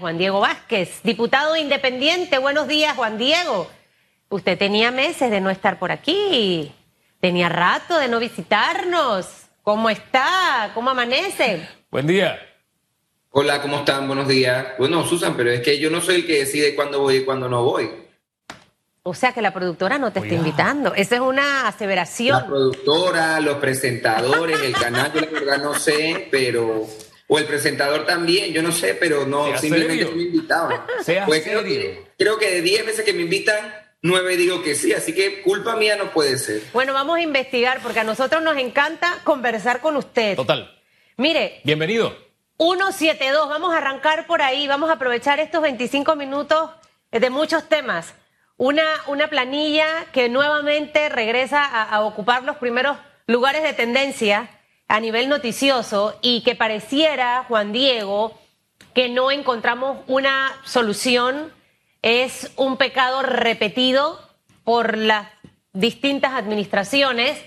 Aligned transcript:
Juan 0.00 0.16
Diego 0.16 0.38
Vázquez, 0.38 1.00
diputado 1.02 1.56
independiente. 1.56 2.38
Buenos 2.38 2.68
días, 2.68 2.94
Juan 2.94 3.18
Diego. 3.18 3.68
Usted 4.28 4.56
tenía 4.56 4.92
meses 4.92 5.28
de 5.28 5.40
no 5.40 5.50
estar 5.50 5.80
por 5.80 5.90
aquí, 5.90 6.72
tenía 7.20 7.48
rato 7.48 7.98
de 7.98 8.06
no 8.06 8.20
visitarnos. 8.20 9.26
¿Cómo 9.64 9.90
está? 9.90 10.70
¿Cómo 10.72 10.90
amanece? 10.90 11.68
Buen 11.90 12.06
día. 12.06 12.38
Hola, 13.30 13.60
¿cómo 13.60 13.78
están? 13.78 14.06
Buenos 14.06 14.28
días. 14.28 14.68
Bueno, 14.78 15.04
Susan, 15.04 15.34
pero 15.36 15.50
es 15.50 15.62
que 15.62 15.80
yo 15.80 15.90
no 15.90 16.00
soy 16.00 16.14
el 16.14 16.26
que 16.28 16.38
decide 16.38 16.76
cuándo 16.76 17.00
voy 17.00 17.16
y 17.16 17.24
cuándo 17.24 17.48
no 17.48 17.64
voy. 17.64 17.90
O 19.02 19.14
sea 19.14 19.32
que 19.32 19.42
la 19.42 19.52
productora 19.52 19.98
no 19.98 20.12
te 20.12 20.20
está 20.20 20.32
invitando. 20.32 20.94
Esa 20.94 21.16
es 21.16 21.20
una 21.20 21.66
aseveración. 21.66 22.38
La 22.38 22.46
productora, 22.46 23.40
los 23.40 23.56
presentadores, 23.56 24.60
el 24.60 24.74
canal, 24.74 25.12
yo 25.12 25.22
la 25.22 25.26
verdad 25.26 25.58
no 25.58 25.74
sé, 25.74 26.28
pero 26.30 26.86
o 27.28 27.38
el 27.38 27.44
presentador 27.44 28.06
también, 28.06 28.52
yo 28.52 28.62
no 28.62 28.72
sé, 28.72 28.94
pero 28.94 29.26
no, 29.26 29.56
simplemente 29.58 30.06
me 30.06 30.22
invitaban. 30.24 30.80
Sea 31.02 31.26
pues 31.26 31.44
serio. 31.44 31.60
creo, 31.60 31.72
que, 31.72 32.02
creo 32.16 32.38
que 32.38 32.50
de 32.50 32.62
10 32.62 32.86
veces 32.86 33.04
que 33.04 33.12
me 33.12 33.22
invitan, 33.22 33.74
9 34.00 34.36
digo 34.38 34.62
que 34.62 34.74
sí, 34.74 34.94
así 34.94 35.14
que 35.14 35.42
culpa 35.42 35.76
mía 35.76 35.96
no 35.96 36.10
puede 36.10 36.38
ser. 36.38 36.62
Bueno, 36.72 36.94
vamos 36.94 37.18
a 37.18 37.20
investigar 37.20 37.80
porque 37.82 38.00
a 38.00 38.04
nosotros 38.04 38.42
nos 38.42 38.56
encanta 38.56 39.20
conversar 39.24 39.80
con 39.80 39.96
usted. 39.96 40.36
Total. 40.36 40.74
Mire, 41.18 41.60
Bienvenido. 41.64 42.16
172, 42.58 43.48
vamos 43.48 43.74
a 43.74 43.76
arrancar 43.76 44.26
por 44.26 44.40
ahí, 44.40 44.66
vamos 44.66 44.88
a 44.88 44.94
aprovechar 44.94 45.38
estos 45.38 45.60
25 45.60 46.16
minutos 46.16 46.70
de 47.12 47.30
muchos 47.30 47.68
temas. 47.68 48.14
Una, 48.56 48.84
una 49.06 49.28
planilla 49.28 50.06
que 50.12 50.28
nuevamente 50.28 51.08
regresa 51.10 51.64
a, 51.64 51.82
a 51.84 52.00
ocupar 52.00 52.42
los 52.42 52.56
primeros 52.56 52.96
lugares 53.26 53.62
de 53.62 53.74
tendencia 53.74 54.48
a 54.88 55.00
nivel 55.00 55.28
noticioso 55.28 56.18
y 56.22 56.42
que 56.42 56.54
pareciera, 56.54 57.44
Juan 57.46 57.72
Diego, 57.72 58.38
que 58.94 59.08
no 59.08 59.30
encontramos 59.30 59.98
una 60.06 60.50
solución. 60.64 61.52
Es 62.00 62.50
un 62.56 62.76
pecado 62.78 63.22
repetido 63.22 64.18
por 64.64 64.96
las 64.96 65.28
distintas 65.72 66.32
administraciones 66.32 67.40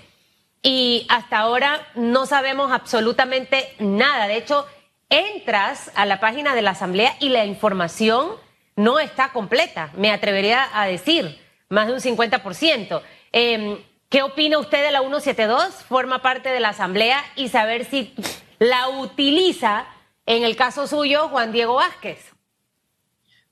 y 0.62 1.06
hasta 1.10 1.40
ahora 1.40 1.88
no 1.96 2.26
sabemos 2.26 2.72
absolutamente 2.72 3.74
nada. 3.80 4.28
De 4.28 4.38
hecho, 4.38 4.68
entras 5.10 5.92
a 5.96 6.06
la 6.06 6.20
página 6.20 6.54
de 6.54 6.62
la 6.62 6.72
Asamblea 6.72 7.16
y 7.20 7.30
la 7.30 7.46
información 7.46 8.30
no 8.76 9.00
está 9.00 9.34
completa, 9.34 9.92
me 9.96 10.12
atrevería 10.12 10.70
a 10.74 10.86
decir, 10.86 11.40
más 11.70 11.88
de 11.88 11.94
un 11.94 12.00
50%. 12.00 13.02
Eh, 13.34 13.86
¿Qué 14.12 14.24
opina 14.24 14.60
usted 14.60 14.84
de 14.84 14.92
la 14.92 15.00
172? 15.00 15.74
Forma 15.88 16.22
parte 16.22 16.50
de 16.50 16.60
la 16.60 16.70
Asamblea 16.70 17.24
y 17.38 17.48
saber 17.48 17.86
si 17.86 18.14
la 18.60 18.90
utiliza 18.90 19.88
en 20.26 20.44
el 20.44 20.58
caso 20.58 20.86
suyo 20.86 21.30
Juan 21.30 21.54
Diego 21.54 21.76
Vázquez. 21.76 22.20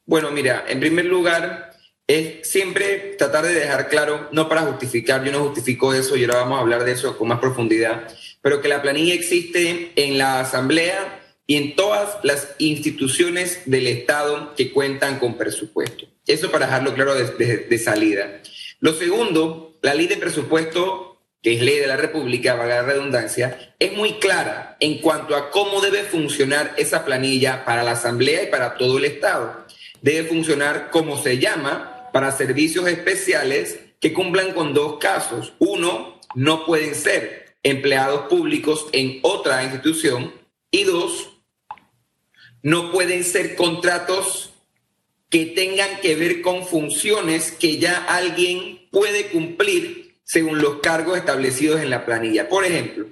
Bueno, 0.06 0.32
mira, 0.32 0.66
en 0.68 0.82
primer 0.82 1.06
lugar, 1.06 1.72
es 2.08 2.46
siempre 2.46 3.16
tratar 3.18 3.46
de 3.46 3.54
dejar 3.54 3.88
claro, 3.88 4.28
no 4.34 4.50
para 4.50 4.64
justificar, 4.64 5.24
yo 5.24 5.32
no 5.32 5.46
justifico 5.46 5.94
eso 5.94 6.18
y 6.18 6.26
ahora 6.26 6.40
vamos 6.40 6.58
a 6.58 6.62
hablar 6.62 6.84
de 6.84 6.92
eso 6.92 7.18
con 7.18 7.30
más 7.30 7.40
profundidad, 7.40 8.14
pero 8.42 8.60
que 8.62 8.68
la 8.68 8.82
planilla 8.82 9.14
existe 9.14 9.94
en 9.96 10.18
la 10.18 10.42
Asamblea 10.42 11.22
y 11.48 11.56
en 11.56 11.78
todas 11.78 12.18
las 12.24 12.56
instituciones 12.58 13.62
del 13.66 13.88
Estado 13.88 14.54
que 14.58 14.74
cuentan 14.74 15.20
con 15.20 15.38
presupuesto. 15.38 16.06
Eso 16.28 16.52
para 16.52 16.66
dejarlo 16.66 16.94
claro 16.94 17.16
de, 17.16 17.78
salida. 17.78 18.42
Lo 18.80 18.94
segundo, 18.94 19.78
la 19.82 19.94
ley 19.94 20.08
de 20.08 20.18
presupuesto, 20.18 21.22
que 21.42 21.54
es 21.56 21.62
ley 21.62 21.80
de 21.80 21.88
la 21.88 21.98
República, 21.98 22.56
valga 22.56 22.82
la 22.82 22.88
redundancia, 22.88 23.76
es 23.78 23.94
muy 23.94 24.14
clara 24.14 24.78
en 24.80 25.00
cuanto 25.00 25.36
a 25.36 25.52
cómo 25.52 25.82
debe 25.82 26.04
funcionar 26.04 26.74
esa 26.78 27.04
planilla 27.04 27.66
para 27.66 27.84
la 27.84 27.92
Asamblea 27.92 28.44
y 28.44 28.48
para 28.48 28.78
todo 28.78 28.98
el 28.98 29.06
Estado. 29.06 29.66
Debe 30.02 30.30
funcionar 30.30 30.90
como 30.92 31.22
se 31.22 31.40
llama 31.40 32.10
para 32.14 32.32
servicios 32.32 32.88
especiales 32.88 33.80
que 34.00 34.14
cumplan 34.14 34.54
con 34.54 34.74
dos 34.74 34.98
casos. 34.98 35.54
Uno, 35.60 36.20
no 36.36 36.66
pueden 36.66 36.96
ser 36.96 37.56
empleados 37.64 38.28
públicos 38.28 38.88
en 38.94 39.20
otra 39.24 39.64
institución. 39.64 40.34
Y 40.72 40.84
dos, 40.84 41.42
no 42.62 42.92
pueden 42.92 43.24
ser 43.24 43.56
contratos 43.56 44.52
que 45.30 45.46
tengan 45.46 46.00
que 46.02 46.16
ver 46.16 46.42
con 46.42 46.66
funciones 46.66 47.52
que 47.52 47.78
ya 47.78 48.04
alguien 48.06 48.88
puede 48.92 49.28
cumplir 49.28 50.16
según 50.24 50.60
los 50.60 50.80
cargos 50.80 51.18
establecidos 51.18 51.82
en 51.82 51.90
la 51.90 52.06
planilla. 52.06 52.50
Por 52.50 52.66
ejemplo, 52.66 53.08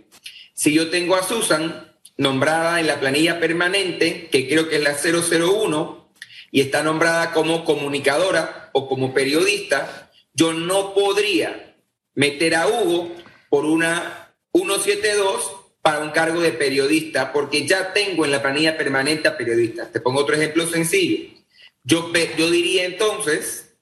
si 0.53 0.73
yo 0.73 0.89
tengo 0.89 1.15
a 1.15 1.23
Susan 1.23 1.93
nombrada 2.17 2.79
en 2.79 2.87
la 2.87 2.99
planilla 2.99 3.39
permanente, 3.39 4.27
que 4.31 4.47
creo 4.47 4.67
que 4.67 4.77
es 4.77 4.83
la 4.83 4.95
001, 4.95 6.11
y 6.51 6.61
está 6.61 6.81
nombrada 6.81 7.33
como 7.33 7.63
comunicadora 7.65 8.69
o 8.73 8.87
como 8.87 9.13
periodista, 9.13 10.11
yo 10.33 10.53
no 10.53 10.93
podría 10.93 11.75
meter 12.15 12.55
a 12.55 12.67
Hugo 12.67 13.15
por 13.49 13.65
una 13.65 14.33
172 14.53 15.51
para 15.81 15.99
un 15.99 16.09
cargo 16.09 16.41
de 16.41 16.51
periodista, 16.51 17.31
porque 17.31 17.65
ya 17.65 17.93
tengo 17.93 18.25
en 18.25 18.31
la 18.31 18.41
planilla 18.41 18.77
permanente 18.77 19.27
a 19.27 19.37
periodista. 19.37 19.91
Te 19.91 19.99
pongo 19.99 20.21
otro 20.21 20.35
ejemplo 20.35 20.67
sencillo. 20.67 21.29
Yo, 21.87 22.11
diría 22.11 22.83
entonces 22.83 23.77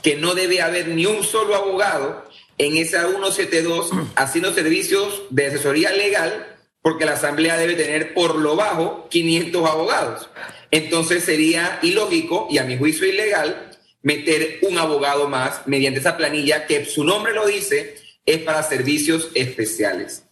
que 0.00 0.14
no 0.14 0.36
debe 0.36 0.62
haber 0.62 0.86
ni 0.86 1.06
un 1.06 1.24
solo 1.24 1.56
abogado 1.56 2.24
en 2.56 2.76
esa 2.76 3.08
172 3.08 3.90
haciendo 4.14 4.54
servicios 4.54 5.22
de 5.30 5.48
asesoría 5.48 5.90
legal, 5.90 6.56
porque 6.82 7.04
la 7.04 7.14
Asamblea 7.14 7.56
debe 7.56 7.74
tener 7.74 8.14
por 8.14 8.36
lo 8.36 8.54
bajo 8.54 9.08
500 9.10 9.68
abogados. 9.68 10.30
Entonces 10.70 11.24
sería 11.24 11.80
ilógico 11.82 12.46
y 12.48 12.58
a 12.58 12.64
mi 12.64 12.78
juicio 12.78 13.08
ilegal 13.08 13.76
meter 14.02 14.60
un 14.62 14.78
abogado 14.78 15.28
más 15.28 15.66
mediante 15.66 15.98
esa 15.98 16.16
planilla 16.16 16.64
que 16.64 16.84
su 16.84 17.02
nombre 17.02 17.34
lo 17.34 17.44
dice, 17.44 17.96
es 18.24 18.38
para 18.38 18.62
servicios 18.62 19.30
especiales. 19.34 20.27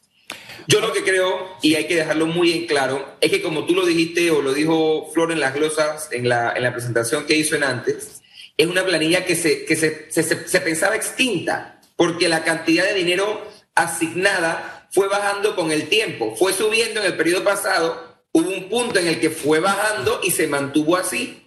Yo 0.66 0.80
lo 0.80 0.92
que 0.92 1.02
creo, 1.02 1.56
y 1.62 1.74
hay 1.74 1.86
que 1.86 1.96
dejarlo 1.96 2.26
muy 2.26 2.52
en 2.52 2.66
claro, 2.66 3.16
es 3.20 3.30
que 3.30 3.42
como 3.42 3.66
tú 3.66 3.74
lo 3.74 3.86
dijiste 3.86 4.30
o 4.30 4.42
lo 4.42 4.52
dijo 4.52 5.10
Flor 5.12 5.32
en 5.32 5.40
las 5.40 5.54
glosas, 5.54 6.08
en 6.12 6.28
la, 6.28 6.52
en 6.52 6.62
la 6.62 6.72
presentación 6.72 7.26
que 7.26 7.36
hizo 7.36 7.56
en 7.56 7.64
antes, 7.64 8.22
es 8.56 8.66
una 8.66 8.84
planilla 8.84 9.24
que, 9.24 9.36
se, 9.36 9.64
que 9.64 9.76
se, 9.76 10.10
se, 10.10 10.60
pensaba 10.60 10.96
extinta, 10.96 11.80
porque 11.96 12.28
la 12.28 12.42
cantidad 12.42 12.84
de 12.84 12.94
dinero 12.94 13.46
asignada 13.74 14.88
fue 14.90 15.08
bajando 15.08 15.54
con 15.54 15.70
el 15.70 15.88
tiempo, 15.88 16.34
fue 16.36 16.52
subiendo 16.52 17.00
en 17.00 17.06
el 17.06 17.16
periodo 17.16 17.44
pasado, 17.44 18.22
hubo 18.32 18.48
un 18.48 18.68
punto 18.68 18.98
en 18.98 19.08
el 19.08 19.20
que 19.20 19.30
fue 19.30 19.60
bajando 19.60 20.20
y 20.22 20.30
se 20.30 20.46
mantuvo 20.46 20.96
así. 20.96 21.42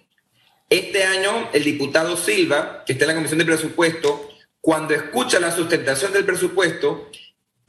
Este 0.68 1.02
año 1.02 1.48
el 1.52 1.64
diputado 1.64 2.16
Silva, 2.16 2.84
que 2.86 2.92
está 2.92 3.04
en 3.04 3.08
la 3.08 3.14
Comisión 3.16 3.38
de 3.40 3.44
Presupuesto, 3.44 4.30
cuando 4.60 4.94
escucha 4.94 5.40
la 5.40 5.50
sustentación 5.54 6.12
del 6.12 6.24
presupuesto, 6.24 7.10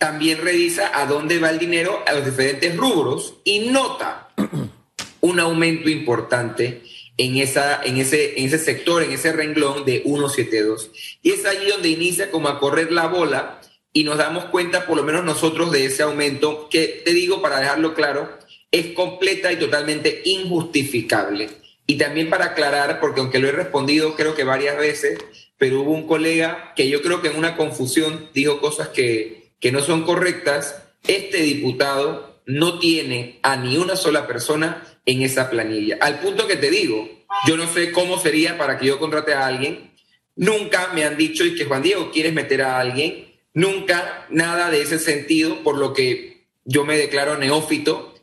también 0.01 0.39
revisa 0.39 0.99
a 0.99 1.05
dónde 1.05 1.37
va 1.37 1.51
el 1.51 1.59
dinero 1.59 2.03
a 2.07 2.13
los 2.13 2.25
diferentes 2.25 2.75
rubros 2.75 3.35
y 3.43 3.69
nota 3.69 4.29
un 5.21 5.39
aumento 5.39 5.89
importante 5.91 6.81
en, 7.17 7.37
esa, 7.37 7.79
en, 7.83 7.97
ese, 7.97 8.39
en 8.39 8.47
ese 8.47 8.57
sector, 8.57 9.03
en 9.03 9.11
ese 9.11 9.31
renglón 9.31 9.85
de 9.85 10.01
172. 10.01 10.89
Y 11.21 11.29
es 11.29 11.45
allí 11.45 11.67
donde 11.69 11.89
inicia 11.89 12.31
como 12.31 12.47
a 12.47 12.59
correr 12.59 12.91
la 12.91 13.05
bola 13.09 13.61
y 13.93 14.03
nos 14.03 14.17
damos 14.17 14.45
cuenta, 14.45 14.87
por 14.87 14.97
lo 14.97 15.03
menos 15.03 15.23
nosotros, 15.23 15.71
de 15.71 15.85
ese 15.85 16.01
aumento 16.01 16.67
que, 16.71 17.03
te 17.05 17.13
digo, 17.13 17.39
para 17.43 17.59
dejarlo 17.59 17.93
claro, 17.93 18.27
es 18.71 18.95
completa 18.95 19.51
y 19.51 19.57
totalmente 19.57 20.23
injustificable. 20.25 21.49
Y 21.85 21.99
también 21.99 22.27
para 22.27 22.45
aclarar, 22.45 22.99
porque 22.99 23.19
aunque 23.19 23.37
lo 23.37 23.49
he 23.49 23.51
respondido 23.51 24.15
creo 24.15 24.33
que 24.33 24.45
varias 24.45 24.77
veces, 24.77 25.19
pero 25.59 25.81
hubo 25.81 25.91
un 25.91 26.07
colega 26.07 26.73
que 26.75 26.89
yo 26.89 27.03
creo 27.03 27.21
que 27.21 27.27
en 27.27 27.37
una 27.37 27.55
confusión 27.55 28.31
dijo 28.33 28.59
cosas 28.59 28.87
que, 28.87 29.40
que 29.61 29.71
no 29.71 29.79
son 29.79 30.03
correctas, 30.03 30.83
este 31.07 31.37
diputado 31.43 32.41
no 32.45 32.79
tiene 32.79 33.39
a 33.43 33.55
ni 33.55 33.77
una 33.77 33.95
sola 33.95 34.27
persona 34.27 34.83
en 35.05 35.21
esa 35.21 35.49
planilla. 35.49 35.97
Al 36.01 36.19
punto 36.19 36.47
que 36.47 36.57
te 36.57 36.69
digo, 36.69 37.07
yo 37.47 37.55
no 37.55 37.67
sé 37.67 37.91
cómo 37.91 38.19
sería 38.19 38.57
para 38.57 38.77
que 38.77 38.87
yo 38.87 38.99
contrate 38.99 39.33
a 39.33 39.45
alguien. 39.45 39.93
Nunca 40.35 40.89
me 40.93 41.05
han 41.05 41.15
dicho 41.15 41.45
y 41.45 41.55
que 41.55 41.65
Juan 41.65 41.83
Diego 41.83 42.11
quieres 42.11 42.33
meter 42.33 42.63
a 42.63 42.79
alguien. 42.79 43.31
Nunca 43.53 44.25
nada 44.29 44.69
de 44.69 44.81
ese 44.81 44.99
sentido, 44.99 45.63
por 45.63 45.77
lo 45.77 45.93
que 45.93 46.47
yo 46.65 46.83
me 46.83 46.97
declaro 46.97 47.37
neófito, 47.37 48.13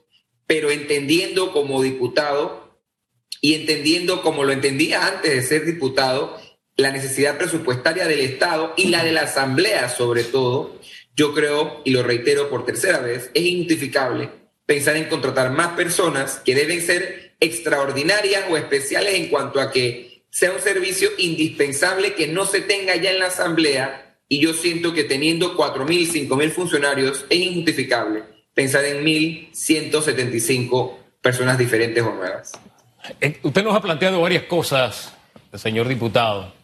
pero 0.46 0.70
entendiendo 0.70 1.52
como 1.52 1.82
diputado 1.82 2.79
y 3.40 3.55
entendiendo 3.55 4.23
como 4.23 4.44
lo 4.44 4.52
entendía 4.52 5.06
antes 5.06 5.32
de 5.32 5.43
ser 5.43 5.64
diputado, 5.64 6.37
la 6.76 6.93
necesidad 6.93 7.38
presupuestaria 7.38 8.06
del 8.06 8.20
Estado 8.20 8.73
y 8.76 8.88
la 8.88 9.05
de 9.05 9.12
la 9.12 9.23
Asamblea 9.23 9.88
sobre 9.88 10.25
todo, 10.25 10.79
yo 11.19 11.35
creo, 11.35 11.82
y 11.85 11.91
lo 11.91 12.05
reitero 12.05 12.49
por 12.49 12.65
tercera 12.65 13.00
vez, 13.00 13.32
es 13.35 13.43
injustificable 13.43 14.31
pensar 14.65 14.97
en 14.97 15.06
contratar 15.06 15.50
más 15.50 15.70
personas 15.70 16.41
que 16.44 16.55
deben 16.55 16.81
ser 16.81 17.35
extraordinarias 17.41 18.44
o 18.49 18.56
especiales 18.56 19.15
en 19.15 19.26
cuanto 19.26 19.61
a 19.61 19.73
que 19.73 20.23
sea 20.31 20.53
un 20.53 20.61
servicio 20.61 21.09
indispensable 21.19 22.15
que 22.15 22.29
no 22.29 22.47
se 22.47 22.61
tenga 22.61 22.94
ya 22.94 23.11
en 23.11 23.19
la 23.19 23.26
Asamblea 23.26 24.17
y 24.29 24.38
yo 24.38 24.53
siento 24.53 24.94
que 24.94 25.03
teniendo 25.03 25.56
4.000, 25.56 26.29
5.000 26.29 26.50
funcionarios 26.50 27.25
es 27.29 27.38
injustificable 27.38 28.23
pensar 28.55 28.85
en 28.85 29.05
1.175 29.05 30.99
personas 31.21 31.59
diferentes 31.59 32.00
o 32.05 32.14
nuevas. 32.14 32.53
Eh, 33.21 33.41
usted 33.43 33.64
nos 33.64 33.75
ha 33.75 33.81
planteado 33.81 34.21
varias 34.21 34.44
cosas, 34.44 35.12
señor 35.53 35.88
diputado. 35.88 36.57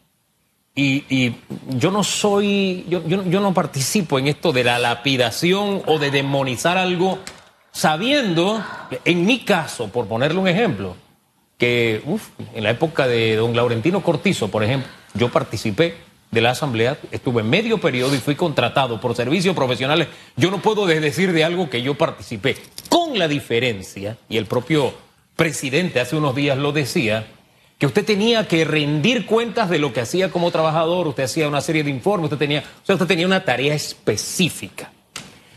Y, 0.77 1.35
yo 1.69 1.89
no 1.89 2.03
soy, 2.03 2.85
yo, 2.89 3.01
yo, 3.07 3.39
no 3.39 3.53
participo 3.53 4.19
en 4.19 4.27
esto 4.27 4.51
de 4.51 4.65
la 4.65 4.77
lapidación 4.77 5.81
o 5.85 5.97
de 5.99 6.11
demonizar 6.11 6.77
algo, 6.77 7.19
sabiendo, 7.71 8.61
en 9.05 9.25
mi 9.25 9.39
caso, 9.39 9.87
por 9.87 10.07
ponerle 10.07 10.37
un 10.37 10.49
ejemplo, 10.49 10.97
que 11.57 12.03
en 12.53 12.63
la 12.63 12.71
época 12.71 13.07
de 13.07 13.37
don 13.37 13.55
Laurentino 13.55 14.03
Cortizo, 14.03 14.49
por 14.51 14.65
ejemplo, 14.65 14.89
yo 15.13 15.31
participé 15.31 15.95
de 16.31 16.41
la 16.41 16.49
Asamblea, 16.51 16.97
estuve 17.11 17.41
en 17.41 17.49
medio 17.49 17.77
periodo 17.77 18.13
y 18.13 18.19
fui 18.19 18.35
contratado 18.35 18.99
por 18.99 19.15
servicios 19.15 19.55
profesionales. 19.55 20.09
Yo 20.35 20.51
no 20.51 20.61
puedo 20.61 20.85
decir 20.85 21.31
de 21.31 21.45
algo 21.45 21.69
que 21.69 21.81
yo 21.81 21.95
participé, 21.95 22.57
con 22.89 23.17
la 23.17 23.29
diferencia, 23.29 24.17
y 24.27 24.35
el 24.35 24.45
propio 24.45 24.93
presidente 25.37 26.01
hace 26.01 26.17
unos 26.17 26.35
días 26.35 26.57
lo 26.57 26.73
decía, 26.73 27.27
que 27.77 27.85
usted 27.85 28.05
tenía 28.05 28.47
que 28.47 28.63
rendir 28.63 29.25
cuentas 29.25 29.69
de 29.69 29.79
lo 29.79 29.91
que 29.91 30.01
hacía 30.01 30.31
como 30.31 30.51
trabajador, 30.51 31.07
usted 31.07 31.23
hacía 31.23 31.47
una 31.47 31.61
serie 31.61 31.83
de 31.83 31.89
informes, 31.89 32.25
usted 32.25 32.37
tenía, 32.37 32.63
usted 32.87 33.05
tenía 33.05 33.25
una 33.25 33.43
tarea 33.43 33.73
específica. 33.73 34.91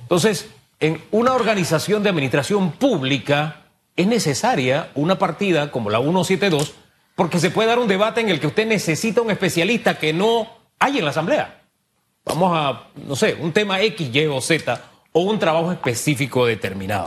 Entonces, 0.02 0.48
en 0.80 1.02
una 1.10 1.34
organización 1.34 2.02
de 2.02 2.10
administración 2.10 2.72
pública 2.72 3.62
es 3.96 4.06
necesaria 4.06 4.90
una 4.94 5.18
partida 5.18 5.70
como 5.70 5.90
la 5.90 5.98
172 6.00 6.74
porque 7.14 7.40
se 7.40 7.50
puede 7.50 7.68
dar 7.68 7.80
un 7.80 7.88
debate 7.88 8.20
en 8.20 8.28
el 8.28 8.38
que 8.38 8.46
usted 8.46 8.66
necesita 8.66 9.20
un 9.20 9.32
especialista 9.32 9.98
que 9.98 10.12
no 10.12 10.48
hay 10.78 10.98
en 10.98 11.04
la 11.04 11.10
Asamblea. 11.10 11.62
Vamos 12.24 12.52
a, 12.54 12.88
no 12.94 13.16
sé, 13.16 13.36
un 13.40 13.52
tema 13.52 13.80
X, 13.80 14.14
Y 14.14 14.26
o 14.26 14.40
Z 14.40 14.80
o 15.12 15.22
un 15.22 15.38
trabajo 15.38 15.72
específico 15.72 16.46
determinado. 16.46 17.06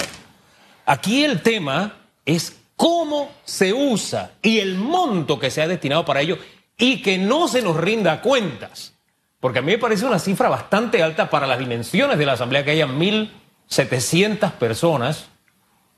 Aquí 0.85 1.23
el 1.23 1.41
tema 1.41 1.93
es 2.25 2.60
cómo 2.81 3.29
se 3.45 3.73
usa 3.73 4.31
y 4.41 4.57
el 4.57 4.75
monto 4.75 5.37
que 5.37 5.51
se 5.51 5.61
ha 5.61 5.67
destinado 5.67 6.03
para 6.03 6.21
ello 6.21 6.39
y 6.79 7.03
que 7.03 7.19
no 7.19 7.47
se 7.47 7.61
nos 7.61 7.77
rinda 7.77 8.21
cuentas. 8.21 8.95
Porque 9.39 9.59
a 9.59 9.61
mí 9.61 9.71
me 9.71 9.77
parece 9.77 10.03
una 10.03 10.17
cifra 10.17 10.49
bastante 10.49 11.03
alta 11.03 11.29
para 11.29 11.45
las 11.45 11.59
dimensiones 11.59 12.17
de 12.17 12.25
la 12.25 12.33
Asamblea, 12.33 12.65
que 12.65 12.71
haya 12.71 12.87
1.700 12.87 14.53
personas 14.53 15.27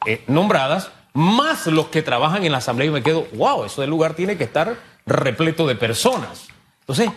eh, 0.05 0.25
nombradas, 0.27 0.91
más 1.13 1.67
los 1.67 1.87
que 1.87 2.01
trabajan 2.01 2.43
en 2.43 2.51
la 2.51 2.57
Asamblea. 2.57 2.89
Y 2.89 2.91
me 2.91 3.01
quedo, 3.01 3.27
wow, 3.31 3.63
eso 3.63 3.79
del 3.79 3.89
lugar 3.89 4.13
tiene 4.15 4.35
que 4.35 4.43
estar 4.43 4.75
repleto 5.05 5.65
de 5.65 5.75
personas. 5.75 6.49
Entonces, 6.81 7.11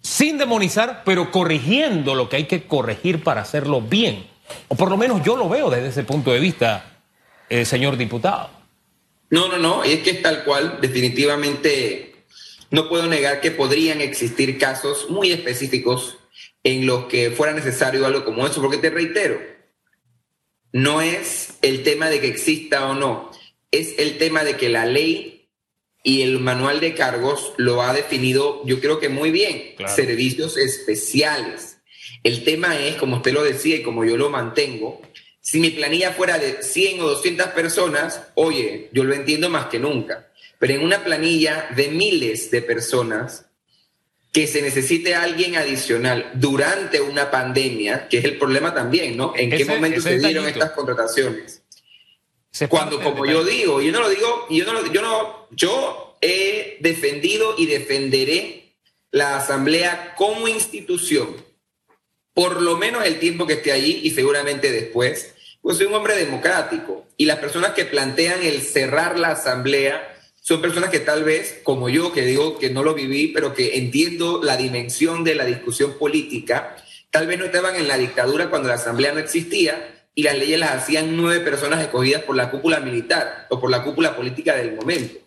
sin 0.00 0.36
demonizar, 0.36 1.02
pero 1.04 1.30
corrigiendo 1.30 2.16
lo 2.16 2.28
que 2.28 2.36
hay 2.38 2.46
que 2.46 2.66
corregir 2.66 3.22
para 3.22 3.42
hacerlo 3.42 3.80
bien. 3.80 4.28
O 4.66 4.74
por 4.74 4.90
lo 4.90 4.96
menos 4.96 5.22
yo 5.22 5.36
lo 5.36 5.48
veo 5.48 5.70
desde 5.70 5.90
ese 5.90 6.02
punto 6.02 6.32
de 6.32 6.40
vista, 6.40 6.86
eh, 7.48 7.64
señor 7.64 7.96
diputado. 7.96 8.63
No, 9.34 9.48
no, 9.48 9.58
no, 9.58 9.82
es 9.82 9.98
que 10.04 10.10
es 10.10 10.22
tal 10.22 10.44
cual, 10.44 10.78
definitivamente 10.80 12.14
no 12.70 12.88
puedo 12.88 13.08
negar 13.08 13.40
que 13.40 13.50
podrían 13.50 14.00
existir 14.00 14.58
casos 14.58 15.10
muy 15.10 15.32
específicos 15.32 16.18
en 16.62 16.86
los 16.86 17.06
que 17.06 17.32
fuera 17.32 17.52
necesario 17.52 18.06
algo 18.06 18.24
como 18.24 18.46
eso, 18.46 18.60
porque 18.62 18.76
te 18.76 18.90
reitero, 18.90 19.40
no 20.70 21.02
es 21.02 21.54
el 21.62 21.82
tema 21.82 22.10
de 22.10 22.20
que 22.20 22.28
exista 22.28 22.86
o 22.86 22.94
no, 22.94 23.32
es 23.72 23.98
el 23.98 24.18
tema 24.18 24.44
de 24.44 24.56
que 24.56 24.68
la 24.68 24.86
ley 24.86 25.48
y 26.04 26.22
el 26.22 26.38
manual 26.38 26.78
de 26.78 26.94
cargos 26.94 27.54
lo 27.56 27.82
ha 27.82 27.92
definido, 27.92 28.64
yo 28.64 28.78
creo 28.78 29.00
que 29.00 29.08
muy 29.08 29.32
bien, 29.32 29.74
servicios 29.88 30.56
especiales. 30.56 31.78
El 32.22 32.44
tema 32.44 32.78
es, 32.78 32.94
como 32.94 33.16
usted 33.16 33.32
lo 33.32 33.42
decía 33.42 33.74
y 33.74 33.82
como 33.82 34.04
yo 34.04 34.16
lo 34.16 34.30
mantengo, 34.30 35.02
si 35.44 35.60
mi 35.60 35.68
planilla 35.68 36.12
fuera 36.12 36.38
de 36.38 36.62
100 36.62 37.00
o 37.02 37.08
200 37.10 37.48
personas, 37.48 38.22
oye, 38.34 38.88
yo 38.92 39.04
lo 39.04 39.12
entiendo 39.12 39.50
más 39.50 39.66
que 39.66 39.78
nunca. 39.78 40.30
Pero 40.58 40.72
en 40.72 40.82
una 40.82 41.04
planilla 41.04 41.68
de 41.76 41.88
miles 41.88 42.50
de 42.50 42.62
personas, 42.62 43.44
que 44.32 44.46
se 44.46 44.62
necesite 44.62 45.14
alguien 45.14 45.56
adicional 45.56 46.30
durante 46.32 46.98
una 47.02 47.30
pandemia, 47.30 48.08
que 48.08 48.18
es 48.18 48.24
el 48.24 48.38
problema 48.38 48.72
también, 48.72 49.18
¿no? 49.18 49.34
¿En 49.36 49.50
qué 49.50 49.66
momento 49.66 50.00
se 50.00 50.18
dieron 50.18 50.48
estas 50.48 50.70
contrataciones? 50.70 51.62
Cuando, 52.70 53.02
como 53.02 53.26
yo 53.26 53.44
digo, 53.44 53.82
yo 53.82 53.92
no 53.92 54.00
lo 54.00 54.08
digo, 54.08 54.46
yo 54.48 54.64
no, 54.72 54.92
yo 54.92 55.02
no, 55.02 55.48
yo 55.50 56.16
he 56.22 56.78
defendido 56.80 57.54
y 57.58 57.66
defenderé 57.66 58.72
la 59.10 59.36
Asamblea 59.36 60.14
como 60.16 60.48
institución, 60.48 61.36
por 62.32 62.62
lo 62.62 62.78
menos 62.78 63.04
el 63.04 63.18
tiempo 63.18 63.46
que 63.46 63.54
esté 63.54 63.72
allí 63.72 64.00
y 64.04 64.10
seguramente 64.12 64.72
después, 64.72 65.33
pues 65.64 65.78
soy 65.78 65.86
un 65.86 65.94
hombre 65.94 66.14
democrático 66.14 67.06
y 67.16 67.24
las 67.24 67.38
personas 67.38 67.70
que 67.70 67.86
plantean 67.86 68.42
el 68.42 68.60
cerrar 68.60 69.18
la 69.18 69.30
asamblea 69.30 70.14
son 70.42 70.60
personas 70.60 70.90
que 70.90 71.00
tal 71.00 71.24
vez, 71.24 71.60
como 71.62 71.88
yo, 71.88 72.12
que 72.12 72.20
digo 72.20 72.58
que 72.58 72.68
no 72.68 72.82
lo 72.82 72.92
viví, 72.92 73.28
pero 73.28 73.54
que 73.54 73.78
entiendo 73.78 74.42
la 74.42 74.58
dimensión 74.58 75.24
de 75.24 75.34
la 75.34 75.46
discusión 75.46 75.94
política, 75.98 76.76
tal 77.10 77.26
vez 77.26 77.38
no 77.38 77.46
estaban 77.46 77.76
en 77.76 77.88
la 77.88 77.96
dictadura 77.96 78.50
cuando 78.50 78.68
la 78.68 78.74
asamblea 78.74 79.14
no 79.14 79.20
existía 79.20 80.04
y 80.14 80.22
las 80.22 80.36
leyes 80.36 80.60
las 80.60 80.72
hacían 80.72 81.16
nueve 81.16 81.42
personas 81.42 81.80
escogidas 81.80 82.24
por 82.24 82.36
la 82.36 82.50
cúpula 82.50 82.80
militar 82.80 83.46
o 83.48 83.58
por 83.58 83.70
la 83.70 83.82
cúpula 83.82 84.14
política 84.14 84.54
del 84.56 84.74
momento. 84.74 85.18